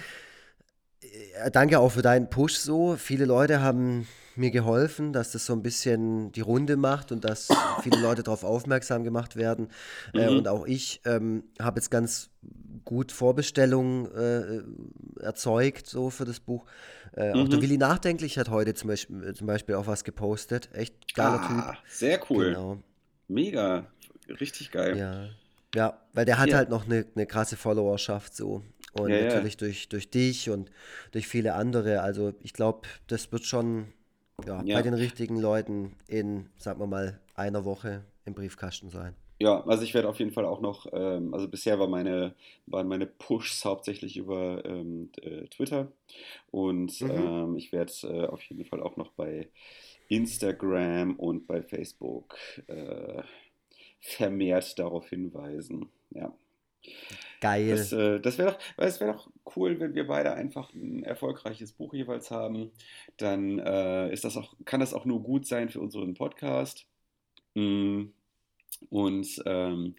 [1.52, 2.96] danke auch für deinen Push so.
[2.96, 7.48] Viele Leute haben mir geholfen, dass das so ein bisschen die Runde macht und dass
[7.82, 9.68] viele Leute darauf aufmerksam gemacht werden.
[10.14, 10.36] Äh, Mhm.
[10.38, 12.30] und auch ich ähm, habe jetzt ganz
[12.84, 14.06] gut Vorbestellungen
[15.20, 16.64] äh, erzeugt, so für das Buch.
[17.14, 17.62] Äh, Auch der Mhm.
[17.62, 20.70] Willi Nachdenklich hat heute zum Beispiel, zum Beispiel auch was gepostet.
[20.72, 21.78] Echt geiler Ah, Typ.
[21.90, 22.46] sehr cool.
[22.46, 22.78] Genau.
[23.28, 23.86] Mega.
[24.40, 24.96] Richtig geil.
[24.96, 25.28] Ja.
[25.74, 26.56] Ja, weil der hat Ja.
[26.58, 28.62] halt noch eine, eine krasse Followerschaft so.
[28.92, 29.18] Und Ja, ja.
[29.18, 30.70] natürlich durch, durch dich und
[31.12, 32.02] durch viele andere.
[32.02, 33.86] Also ich glaube, das wird schon
[34.46, 34.72] ja, Ja.
[34.72, 39.14] bei den richtigen Leuten in, sagen wir mal, einer Woche im Briefkasten sein.
[39.40, 42.34] Ja, also ich werde auf jeden Fall auch noch, ähm, also bisher war meine,
[42.66, 45.90] waren meine Pushs hauptsächlich über ähm, äh, Twitter
[46.50, 47.08] und Mhm.
[47.08, 49.48] ähm, ich werde äh, auf jeden Fall auch noch bei
[50.08, 53.22] Instagram und bei Facebook äh,
[54.00, 55.90] vermehrt darauf hinweisen.
[56.10, 56.34] Ja.
[57.40, 57.70] Geil.
[57.70, 61.92] Das, äh, das wäre doch, wäre doch cool, wenn wir beide einfach ein erfolgreiches Buch
[61.94, 62.70] jeweils haben.
[63.16, 66.86] Dann äh, ist das auch, kann das auch nur gut sein für unseren Podcast.
[67.54, 68.04] Mm,
[68.90, 69.96] Und ähm,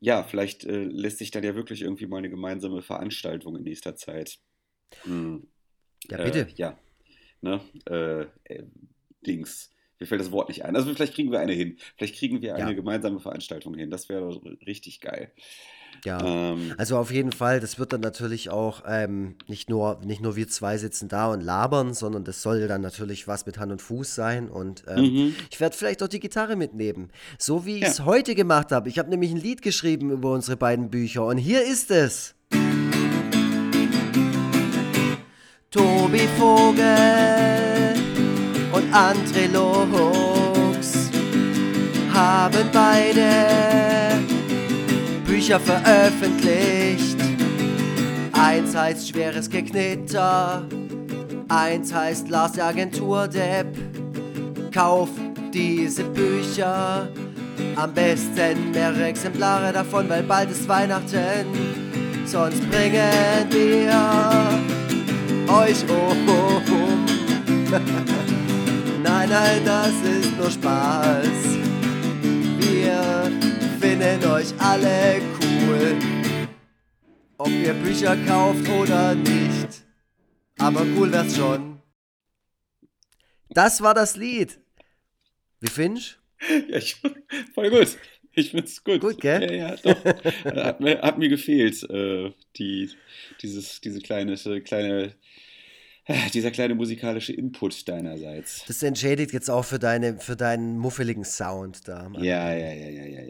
[0.00, 3.96] ja, vielleicht äh, lässt sich dann ja wirklich irgendwie mal eine gemeinsame Veranstaltung in nächster
[3.96, 4.38] Zeit.
[5.04, 5.38] Mm,
[6.10, 6.48] ja, äh, bitte.
[6.56, 6.78] ja.
[7.40, 7.60] Ne?
[7.88, 8.22] Äh,
[8.54, 8.64] äh,
[9.26, 9.72] Dings.
[9.98, 10.76] Mir fällt das Wort nicht ein.
[10.76, 11.78] Also vielleicht kriegen wir eine hin.
[11.96, 12.72] Vielleicht kriegen wir eine Ja.
[12.74, 13.90] gemeinsame Veranstaltung hin.
[13.90, 14.28] Das wäre
[14.66, 15.32] richtig geil.
[16.04, 16.24] Ja.
[16.24, 20.36] Ähm, Also auf jeden Fall, das wird dann natürlich auch ähm, nicht nur, nicht nur
[20.36, 23.82] wir zwei sitzen da und labern, sondern das soll dann natürlich was mit Hand und
[23.82, 24.48] Fuß sein.
[24.48, 25.34] Und ähm, Mhm.
[25.50, 27.10] ich werde vielleicht auch die Gitarre mitnehmen.
[27.38, 27.88] So wie ich Ja.
[27.88, 28.88] es heute gemacht habe.
[28.88, 32.34] Ich habe nämlich ein Lied geschrieben über unsere beiden Bücher und hier ist es.
[35.70, 37.94] Tobi Vogel
[38.72, 41.10] und André Lux
[42.12, 44.05] haben beide
[45.36, 47.18] Bücher veröffentlicht.
[48.32, 50.62] Eins heißt schweres Geknitter
[51.50, 53.66] Eins heißt Lars der Agentur-Depp.
[54.72, 55.10] Kauf
[55.52, 57.06] diese Bücher.
[57.76, 61.44] Am besten mehrere Exemplare davon, weil bald ist Weihnachten.
[62.24, 63.92] Sonst bringen wir
[65.54, 67.04] euch um.
[69.02, 71.28] nein, nein, das ist nur Spaß.
[72.58, 73.30] Wir
[73.98, 75.98] finden euch alle cool.
[77.38, 79.84] Ob ihr Bücher kauft oder nicht.
[80.58, 81.80] Aber cool wär's schon.
[83.50, 84.58] Das war das Lied.
[85.60, 86.20] Wie findest
[86.68, 86.96] Ja, ich,
[87.54, 87.96] voll gut.
[88.32, 89.00] Ich find's gut.
[89.00, 89.42] Gut, gell?
[89.42, 90.04] Ja, ja, doch.
[90.44, 92.90] hat, mir, hat mir gefehlt, äh, die,
[93.40, 95.14] dieses, diese kleine, kleine
[96.32, 98.64] dieser kleine musikalische Input deinerseits.
[98.66, 102.10] Das entschädigt jetzt auch für, deine, für deinen muffeligen Sound da.
[102.18, 103.22] Ja, ja, ja, ja, ja.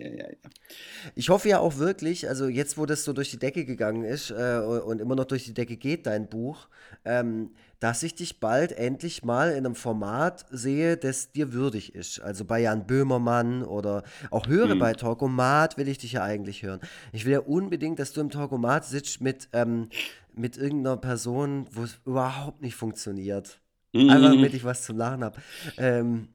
[1.15, 4.31] Ich hoffe ja auch wirklich, also jetzt, wo das so durch die Decke gegangen ist
[4.31, 6.69] äh, und immer noch durch die Decke geht, dein Buch,
[7.05, 12.21] ähm, dass ich dich bald endlich mal in einem Format sehe, das dir würdig ist.
[12.21, 14.79] Also bei Jan Böhmermann oder auch höre mhm.
[14.79, 16.81] bei Talkomat will ich dich ja eigentlich hören.
[17.13, 19.89] Ich will ja unbedingt, dass du im Talkomat sitzt mit, ähm,
[20.35, 23.61] mit irgendeiner Person, wo es überhaupt nicht funktioniert.
[23.93, 24.11] Mhm.
[24.11, 25.41] Einfach damit ich was zum Lachen habe.
[25.77, 26.29] Ähm,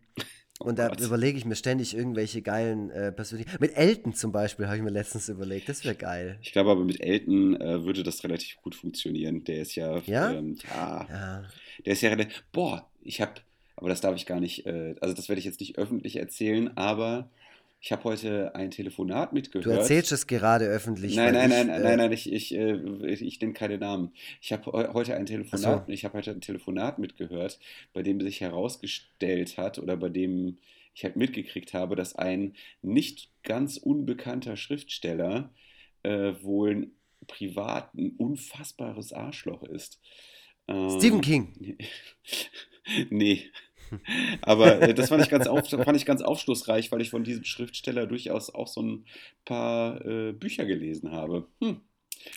[0.62, 3.62] und da oh überlege ich mir ständig irgendwelche geilen äh, Persönlichkeiten.
[3.62, 5.70] Mit Elton zum Beispiel habe ich mir letztens überlegt.
[5.70, 6.38] Das wäre geil.
[6.42, 9.44] Ich glaube aber mit Elton äh, würde das relativ gut funktionieren.
[9.44, 10.00] Der ist ja.
[10.06, 10.32] Ja?
[10.32, 11.44] Ähm, ja, ja.
[11.86, 12.44] Der ist ja relativ.
[12.52, 13.34] Boah, ich habe.
[13.76, 14.66] Aber das darf ich gar nicht.
[14.66, 17.30] Äh, also, das werde ich jetzt nicht öffentlich erzählen, aber
[17.84, 19.66] ich habe heute ein Telefonat mitgehört.
[19.66, 21.16] Du erzählst es gerade öffentlich.
[21.16, 22.76] Nein, nein, nein, ich, nein, äh, nein, ich, ich, äh,
[23.08, 24.14] ich, ich nenne keine Namen.
[24.40, 25.92] Ich habe heute ein Telefonat, so.
[25.92, 27.60] ich habe heute ein Telefonat mitgehört,
[27.92, 30.60] bei dem sich herausgestellt hat oder bei dem
[30.94, 35.52] ich halt mitgekriegt habe, dass ein nicht ganz unbekannter Schriftsteller
[36.04, 36.92] äh, wohl ein
[37.26, 40.00] privat ein unfassbares Arschloch ist.
[40.68, 41.78] Ähm, Stephen King.
[43.10, 43.44] nee.
[44.42, 47.44] Aber äh, das fand ich, ganz auf, fand ich ganz aufschlussreich, weil ich von diesem
[47.44, 49.06] Schriftsteller durchaus auch so ein
[49.46, 51.48] paar äh, Bücher gelesen habe.
[51.62, 51.82] Hm.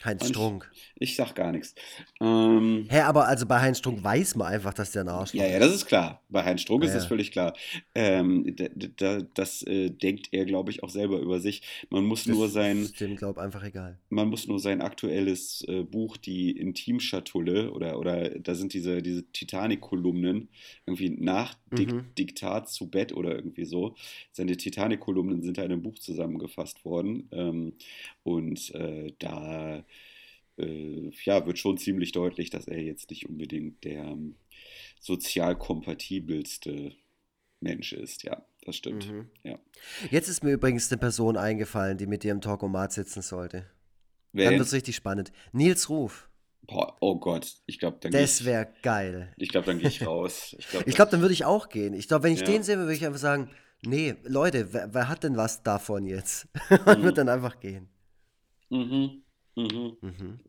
[0.03, 0.71] Heinz Strunk.
[0.95, 1.75] Ich, ich, sag gar nichts.
[2.21, 5.47] Ähm, Hä, aber also bei Heinz Strunk weiß man einfach, dass der ein Arschloch ist.
[5.47, 6.21] Ja, ja, das ist klar.
[6.29, 7.53] Bei Heinz Strunk ja, ist das völlig klar.
[7.93, 8.55] Ähm,
[8.97, 11.61] da, das äh, denkt er, glaube ich, auch selber über sich.
[11.89, 12.83] Man muss das nur sein.
[12.83, 13.99] Ist dem, glaube einfach egal.
[14.09, 19.29] Man muss nur sein aktuelles äh, Buch, die Intimschatulle, oder, oder da sind diese, diese
[19.31, 20.49] Titanic-Kolumnen,
[20.85, 22.05] irgendwie nach mhm.
[22.17, 23.95] Diktat zu Bett oder irgendwie so.
[24.31, 27.29] Seine Titanic-Kolumnen sind da in einem Buch zusammengefasst worden.
[27.31, 27.73] Ähm,
[28.23, 29.74] und äh, da
[30.57, 34.35] äh, ja, wird schon ziemlich deutlich, dass er jetzt nicht unbedingt der ähm,
[34.99, 36.95] sozial kompatibelste
[37.59, 38.23] Mensch ist.
[38.23, 39.11] Ja, das stimmt.
[39.11, 39.29] Mhm.
[39.43, 39.59] Ja.
[40.11, 43.65] Jetzt ist mir übrigens eine Person eingefallen, die mit dir im Talkomat sitzen sollte.
[44.31, 44.49] Wer?
[44.49, 45.31] Dann wird es richtig spannend.
[45.51, 46.29] Nils Ruf.
[46.67, 49.33] Boah, oh Gott, ich glaube, dann Das wäre geil.
[49.37, 50.55] Ich glaube, dann gehe ich raus.
[50.57, 51.93] Ich glaube, glaub, dann würde ich auch gehen.
[51.93, 52.45] Ich glaube, wenn ich ja.
[52.45, 53.51] den sehe, würde ich einfach sagen,
[53.83, 56.47] nee, Leute, wer, wer hat denn was davon jetzt?
[56.69, 57.03] Und mhm.
[57.03, 57.87] würde dann einfach gehen.
[58.69, 59.21] Mhm.
[59.57, 59.97] Mhm.
[60.01, 60.39] Mhm.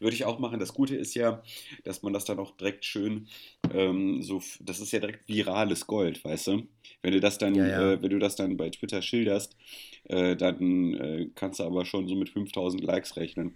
[0.00, 0.58] Würde ich auch machen.
[0.58, 1.42] Das Gute ist ja,
[1.84, 3.28] dass man das dann auch direkt schön
[3.72, 6.62] ähm, so, das ist ja direkt virales Gold, weißt du?
[7.02, 7.92] Wenn du das dann, ja, ja.
[7.92, 9.56] Äh, wenn du das dann bei Twitter schilderst,
[10.04, 13.54] äh, dann äh, kannst du aber schon so mit 5000 Likes rechnen.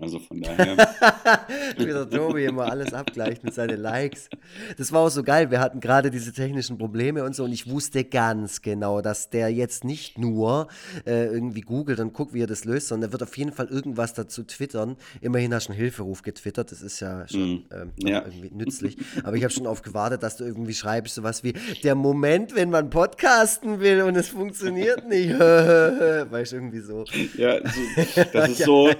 [0.00, 0.76] Also von daher.
[1.78, 4.28] Wie der Tobi immer alles abgleicht mit seinen Likes.
[4.76, 5.50] Das war auch so geil.
[5.50, 9.50] Wir hatten gerade diese technischen Probleme und so und ich wusste ganz genau, dass der
[9.50, 10.68] jetzt nicht nur
[11.06, 13.66] äh, irgendwie googelt und guckt, wie er das löst, sondern er wird auf jeden Fall
[13.66, 14.96] irgendwas dazu twittern.
[15.20, 16.72] Immerhin hast du einen Hilferuf getwittert.
[16.72, 18.24] Das ist ja schon mm, ähm, ja.
[18.24, 18.96] irgendwie nützlich.
[19.22, 22.70] Aber ich habe schon auf gewartet, dass du irgendwie schreibst, sowas wie der Moment, wenn
[22.70, 25.30] man podcasten will und es funktioniert nicht.
[25.38, 27.04] weißt du, irgendwie so.
[27.36, 27.80] Ja, so,
[28.32, 28.90] das ist so,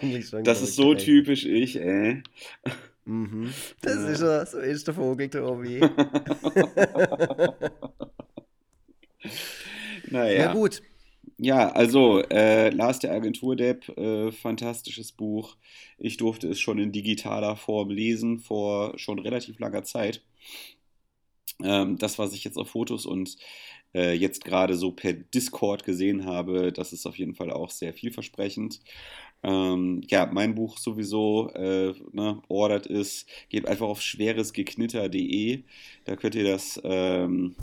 [0.42, 2.22] das ist so typisch ich, ey.
[3.04, 3.52] Mhm.
[3.82, 4.08] Das ja.
[4.08, 5.80] ist ja, so ist der Vogel, Tobi.
[10.10, 10.44] naja.
[10.44, 10.82] Ja, gut.
[11.38, 15.56] Ja, also äh, Lars der Agentur-Depp, äh, fantastisches Buch.
[15.98, 20.22] Ich durfte es schon in digitaler Form lesen vor schon relativ langer Zeit.
[21.62, 23.36] Ähm, das, was ich jetzt auf Fotos und
[23.94, 27.94] äh, jetzt gerade so per Discord gesehen habe, das ist auf jeden Fall auch sehr
[27.94, 28.80] vielversprechend.
[29.42, 35.62] Ähm, ja, mein Buch sowieso äh, ne, ordert ist, geht einfach auf schweresgeknitter.de.
[36.04, 37.54] Da könnt ihr das, ähm,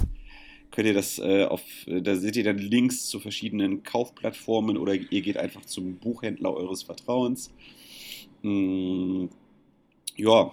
[0.72, 5.22] könnt ihr das äh, auf, da seht ihr dann Links zu verschiedenen Kaufplattformen oder ihr
[5.22, 7.52] geht einfach zum Buchhändler eures Vertrauens.
[8.42, 9.26] Mm,
[10.16, 10.52] ja,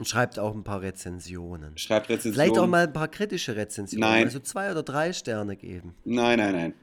[0.00, 1.76] und schreibt auch ein paar Rezensionen.
[1.76, 2.34] Schreibt Rezensionen.
[2.34, 4.08] Vielleicht auch mal ein paar kritische Rezensionen.
[4.08, 4.24] Nein.
[4.24, 5.94] Also zwei oder drei Sterne geben.
[6.06, 6.74] Nein, nein, nein.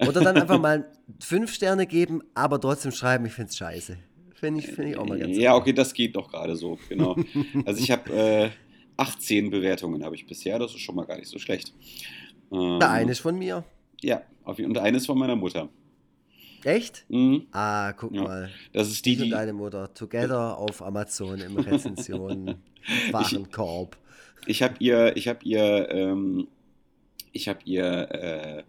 [0.08, 0.88] Oder dann einfach mal
[1.20, 3.96] fünf Sterne geben, aber trotzdem schreiben, ich finde es scheiße.
[4.34, 7.16] finde ich, find ich auch mal ganz Ja, okay, das geht doch gerade so, genau.
[7.64, 8.50] also ich habe äh,
[8.96, 11.72] 18 Bewertungen habe ich bisher, das ist schon mal gar nicht so schlecht.
[12.52, 13.64] Ähm, der eine ist von mir.
[14.02, 15.68] Ja, und eine ist von meiner Mutter.
[16.64, 17.04] Echt?
[17.08, 17.46] Mhm.
[17.52, 18.22] Ah, guck Ja.
[18.22, 18.50] mal.
[18.72, 19.30] Das ist die, Ich und die.
[19.30, 19.92] deine Mutter.
[19.94, 22.56] Together auf Amazon im Rezension
[23.10, 23.96] Warenkorb.
[24.48, 26.46] Ich habe ihr, ich habe ihr, ähm,
[27.32, 28.62] ich habe ihr äh,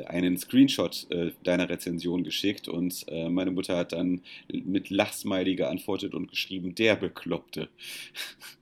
[0.00, 4.20] äh, einen Screenshot äh, deiner Rezension geschickt und äh, meine Mutter hat dann
[4.52, 7.68] mit Lachsmiley geantwortet und geschrieben, der Bekloppte.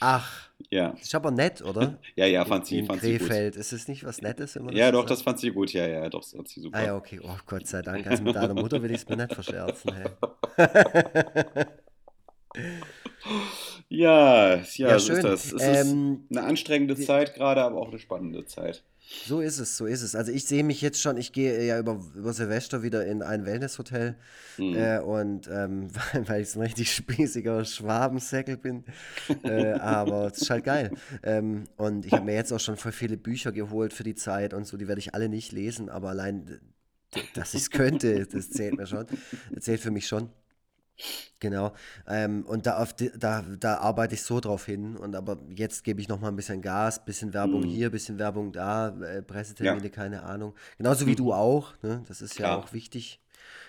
[0.00, 1.98] Ach, Ja, das ist aber nett, oder?
[2.16, 3.28] ja, ja, fand sie, In fand sie gut.
[3.28, 3.56] Krefeld.
[3.56, 4.54] Ist es nicht was Nettes?
[4.56, 5.72] Man Ja, so doch, das fand sie gut.
[5.72, 6.78] Ja, ja, doch, das fand sie super.
[6.78, 7.20] Ah ja, okay.
[7.22, 8.06] Oh Gott sei Dank.
[8.06, 9.92] Also mit deiner Mutter will ich es mir nicht verscherzen.
[9.94, 10.10] Hey.
[13.88, 15.16] Ja, ja, Ja, so schön.
[15.18, 15.52] ist das.
[15.52, 18.82] Es Ähm, ist eine anstrengende die- Zeit gerade, aber auch eine spannende Zeit.
[19.06, 20.14] So ist es, so ist es.
[20.14, 23.44] Also ich sehe mich jetzt schon, ich gehe ja über, über Silvester wieder in ein
[23.44, 24.16] Wellnesshotel
[24.56, 24.74] Hm.
[24.74, 25.90] äh, und ähm,
[26.26, 28.84] weil, ich so ein richtig spießiger Schwabensäckel bin.
[29.42, 30.92] äh, aber es ist halt geil.
[31.22, 34.54] Ähm, und ich habe mir jetzt auch schon voll viele Bücher geholt für die Zeit
[34.54, 36.60] und so, die werde ich alle nicht lesen, aber allein,
[37.34, 39.06] dass ich es könnte, das zählt mir schon.
[39.52, 40.30] Das zählt für mich schon.
[41.40, 41.74] Genau.
[42.06, 44.96] Ähm, und da, auf die, da, da arbeite ich so drauf hin.
[44.96, 47.66] Und aber jetzt gebe ich noch mal ein bisschen Gas, bisschen Werbung Mhm.
[47.68, 49.90] hier, bisschen Werbung da, äh, Pressetermine, Ja.
[49.90, 50.54] keine Ahnung.
[50.78, 51.74] Genauso wie du auch.
[51.82, 52.02] Ne?
[52.08, 52.58] Das ist ja Klar.
[52.58, 53.20] auch wichtig.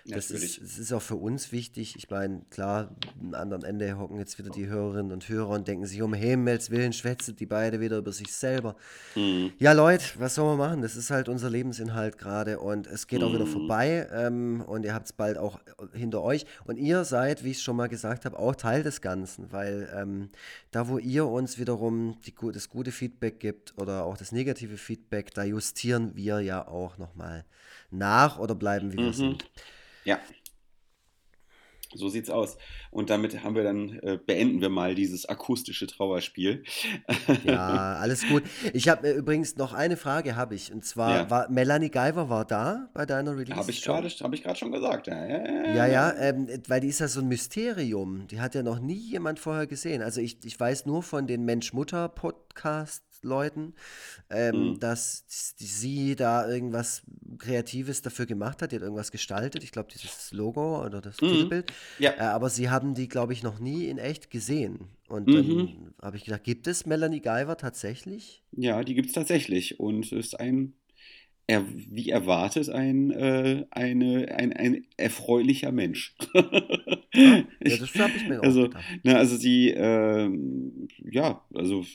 [0.08, 1.96] Das ist, das ist auch für uns wichtig.
[1.98, 5.88] Ich meine, klar, am anderen Ende hocken jetzt wieder die Hörerinnen und Hörer und denken
[5.88, 8.76] sich, um Himmels Willen schwätzen die beide wieder über sich selber.
[9.16, 9.52] Hm.
[9.58, 10.82] Ja, Leute, was soll man machen?
[10.84, 13.50] Das ist halt unser Lebensinhalt gerade und es geht auch wieder Mhm.
[13.50, 15.60] vorbei ähm, und ihr habt es bald auch
[15.94, 16.46] hinter euch.
[16.66, 19.90] Und ihr seid, wie ich es schon mal gesagt habe, auch Teil des Ganzen, weil
[19.96, 20.30] ähm,
[20.70, 25.34] da, wo ihr uns wiederum die, das gute Feedback gibt oder auch das negative Feedback,
[25.34, 27.44] da justieren wir ja auch nochmal
[27.90, 29.14] nach oder bleiben, wie wir Mhm.
[29.14, 29.46] sind.
[30.06, 30.20] Ja.
[31.94, 32.58] So sieht's aus.
[32.92, 36.64] Und damit haben wir dann, äh, beenden wir mal dieses akustische Trauerspiel.
[37.46, 38.44] Ja, alles gut.
[38.74, 40.74] Ich habe äh, übrigens noch eine Frage, habe ich.
[40.74, 41.30] Und zwar, Ja.
[41.30, 43.56] war Melanie Guyver war da bei deiner Release?
[43.56, 45.08] Habe ich gerade hab ich gerade schon gesagt.
[45.08, 48.28] Ja, ja, Ja, ja, ähm, weil die ist ja so ein Mysterium.
[48.28, 50.02] Die hat ja noch nie jemand vorher gesehen.
[50.02, 51.46] Also ich, ich weiß nur von den
[53.26, 53.74] Mensch-Mutter-Podcast-Leuten,
[54.30, 54.80] ähm, Mhm.
[54.80, 55.26] dass
[55.58, 57.04] sie da irgendwas
[57.38, 58.72] Kreatives dafür gemacht hat.
[58.72, 59.64] Die hat irgendwas gestaltet.
[59.64, 61.28] Ich glaube, dieses Logo oder das Mhm.
[61.28, 61.72] Titelbild.
[62.00, 62.12] Ja.
[62.12, 64.80] Äh, aber sie haben die, glaube ich, noch nie in echt gesehen.
[65.08, 65.34] Und Mhm.
[65.34, 68.44] dann habe ich gedacht, gibt es Melanie Guyver tatsächlich?
[68.52, 70.74] Ja, die gibt es tatsächlich und ist ein,
[71.48, 76.16] er, wie erwartet, ein, äh, eine, ein, ein erfreulicher Mensch.
[76.34, 76.44] Ja,
[77.62, 78.84] das habe ich mir auch also, gedacht.
[79.04, 81.86] na, also sie, ähm, ja, also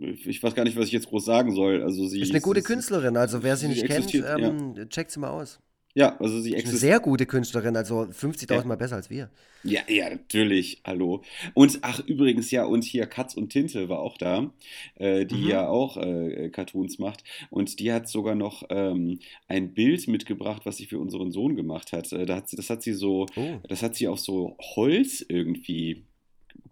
[0.00, 1.82] ich weiß gar nicht, was ich jetzt groß sagen soll.
[1.82, 4.48] Also sie Ist eine gute Künstlerin, also wer sie sie nicht kennt, existiert, ja.
[4.48, 5.60] ähm, checkt sie mal aus.
[5.94, 6.80] Ja, also sie Ist eine existiert.
[6.80, 8.64] sehr gute Künstlerin, also 50.000 Ja.
[8.64, 9.30] Mal besser als wir.
[9.64, 10.80] Ja, ja, natürlich.
[10.84, 11.22] Hallo.
[11.54, 14.52] Und ach, übrigens, ja, und hier Katz und Tinte war auch da,
[14.96, 15.48] äh, die Mhm.
[15.48, 17.24] ja auch äh, Cartoons macht.
[17.50, 19.18] Und die hat sogar noch ähm,
[19.48, 22.12] ein Bild mitgebracht, was sie für unseren Sohn gemacht hat.
[22.12, 23.56] Äh, da hat sie, das hat sie so, Oh.
[23.68, 26.04] das hat sie auf so Holz irgendwie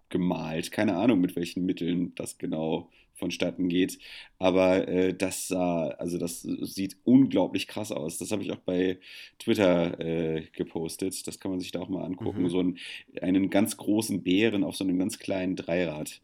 [0.09, 0.71] gemalt.
[0.71, 3.99] Keine Ahnung, mit welchen Mitteln das genau vonstatten geht.
[4.39, 8.17] Aber äh, das sah, also das sieht unglaublich krass aus.
[8.17, 8.99] Das habe ich auch bei
[9.39, 11.27] Twitter äh, gepostet.
[11.27, 12.43] Das kann man sich da auch mal angucken.
[12.43, 12.49] Mhm.
[12.49, 12.77] So einen,
[13.21, 16.21] einen ganz großen Bären auf so einem ganz kleinen Dreirad.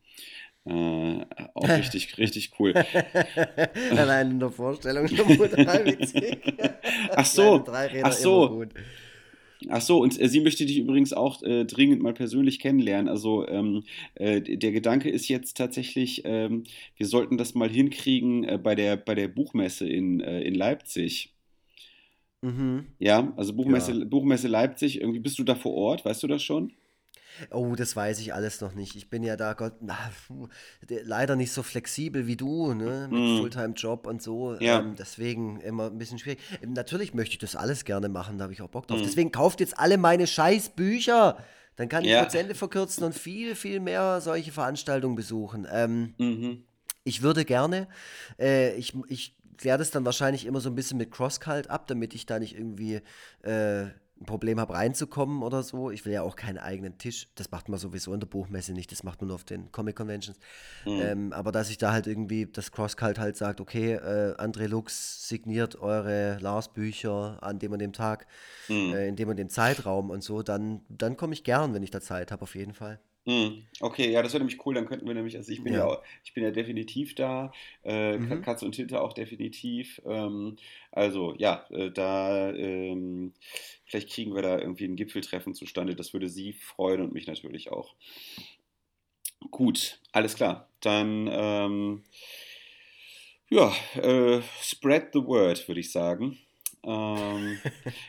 [0.66, 2.74] Äh, auch richtig, richtig cool.
[3.92, 6.56] Allein in der Vorstellung schon total witzig.
[7.10, 8.66] Ach so, ach so.
[9.70, 13.08] Ach so, und äh, sie möchte dich übrigens auch äh, dringend mal persönlich kennenlernen.
[13.08, 13.84] Also ähm,
[14.16, 16.64] äh, der Gedanke ist jetzt tatsächlich, ähm,
[16.98, 21.34] wir sollten das mal hinkriegen äh, bei der, bei der Buchmesse in, äh, in Leipzig.
[22.42, 22.88] Mhm.
[23.00, 24.06] Ja, also Buchmesse, Ja.
[24.06, 25.00] Buchmesse Leipzig.
[25.00, 26.74] Irgendwie bist du da vor Ort, weißt du das schon?
[27.52, 28.96] Oh, das weiß ich alles noch nicht.
[28.96, 29.98] Ich bin ja da Gott, na,
[30.88, 33.38] leider nicht so flexibel wie du, ne, mit Mm.
[33.40, 34.56] Fulltime-Job und so.
[34.60, 34.80] Ja.
[34.80, 36.40] Ähm, deswegen immer ein bisschen schwierig.
[36.62, 39.00] Ähm, natürlich möchte ich das alles gerne machen, da habe ich auch Bock drauf.
[39.00, 39.04] Mm.
[39.04, 41.38] Deswegen kauft jetzt alle meine scheiß Bücher.
[41.76, 42.22] Dann kann ich Ja.
[42.24, 45.68] Prozente verkürzen und viel, viel mehr solche Veranstaltungen besuchen.
[45.72, 46.64] Ähm, Mhm.
[47.06, 47.88] Ich würde gerne.
[48.40, 52.14] Äh, ich ich kläre das dann wahrscheinlich immer so ein bisschen mit Crosscult ab, damit
[52.16, 53.02] ich da nicht irgendwie
[53.44, 53.86] äh,
[54.24, 55.92] ein Problem habe, reinzukommen oder so.
[55.92, 57.28] Ich will ja auch keinen eigenen Tisch.
[57.36, 58.92] Das macht man sowieso in der Buchmesse nicht.
[58.92, 60.40] Das macht man nur auf den Comic Conventions.
[60.86, 61.00] Mhm.
[61.00, 65.28] Ähm, aber dass ich da halt irgendwie, das Crosscult halt sagt, okay, äh, André Lux
[65.28, 68.26] signiert eure Lars-Bücher an dem und dem Tag,
[68.70, 68.94] Mhm.
[68.94, 71.92] äh, in dem und dem Zeitraum und so, dann, dann komme ich gern, wenn ich
[71.92, 73.00] da Zeit habe, auf jeden Fall.
[73.26, 73.68] Mhm.
[73.80, 74.74] Okay, ja, das wäre nämlich cool.
[74.76, 76.02] Dann könnten wir nämlich, also ich bin ja, Ja.
[76.26, 77.54] ich bin ja definitiv da,
[77.84, 78.42] äh, Mhm.
[78.42, 80.02] Katze und Tinte auch definitiv.
[80.06, 80.58] Ähm,
[80.92, 83.34] also ja, äh, da ähm,
[83.86, 85.96] vielleicht kriegen wir da irgendwie ein Gipfeltreffen zustande.
[85.96, 87.96] Das würde Sie freuen und mich natürlich auch.
[89.52, 90.70] Gut, alles klar.
[90.82, 92.04] Dann ähm,
[93.50, 96.38] ja, äh, spread the word, würde ich sagen.
[96.86, 97.58] Ähm,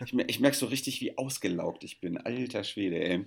[0.05, 2.19] ich, ich merke so richtig, wie ausgelaugt ich bin.
[2.19, 3.25] Alter Schwede, ey.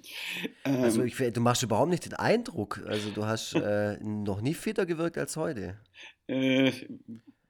[0.64, 2.84] Also Ähm, ich, du machst überhaupt nicht den Eindruck.
[2.86, 5.80] Also du hast äh, noch nie fitter gewirkt als heute.
[6.28, 6.72] Äh,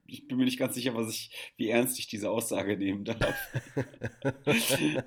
[0.05, 3.35] ich bin mir nicht ganz sicher, was ich, wie ernst ich diese Aussage nehmen darf.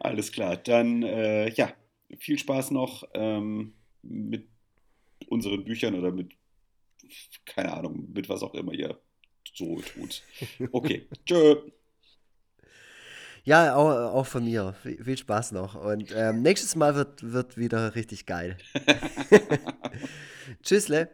[0.00, 1.72] Alles klar, dann äh, ja,
[2.18, 4.48] viel Spaß noch ähm, mit
[5.28, 6.32] unseren Büchern oder mit,
[7.44, 8.98] keine Ahnung, mit was auch immer ihr
[9.54, 10.22] so tut.
[10.72, 11.56] Okay, tschö.
[13.44, 14.74] Ja, auch, auch von mir.
[14.82, 15.74] Viel, Spaß noch.
[15.74, 18.56] Und ähm, nächstes Mal wird, wird wieder richtig geil.
[20.62, 21.08] Tschüssle.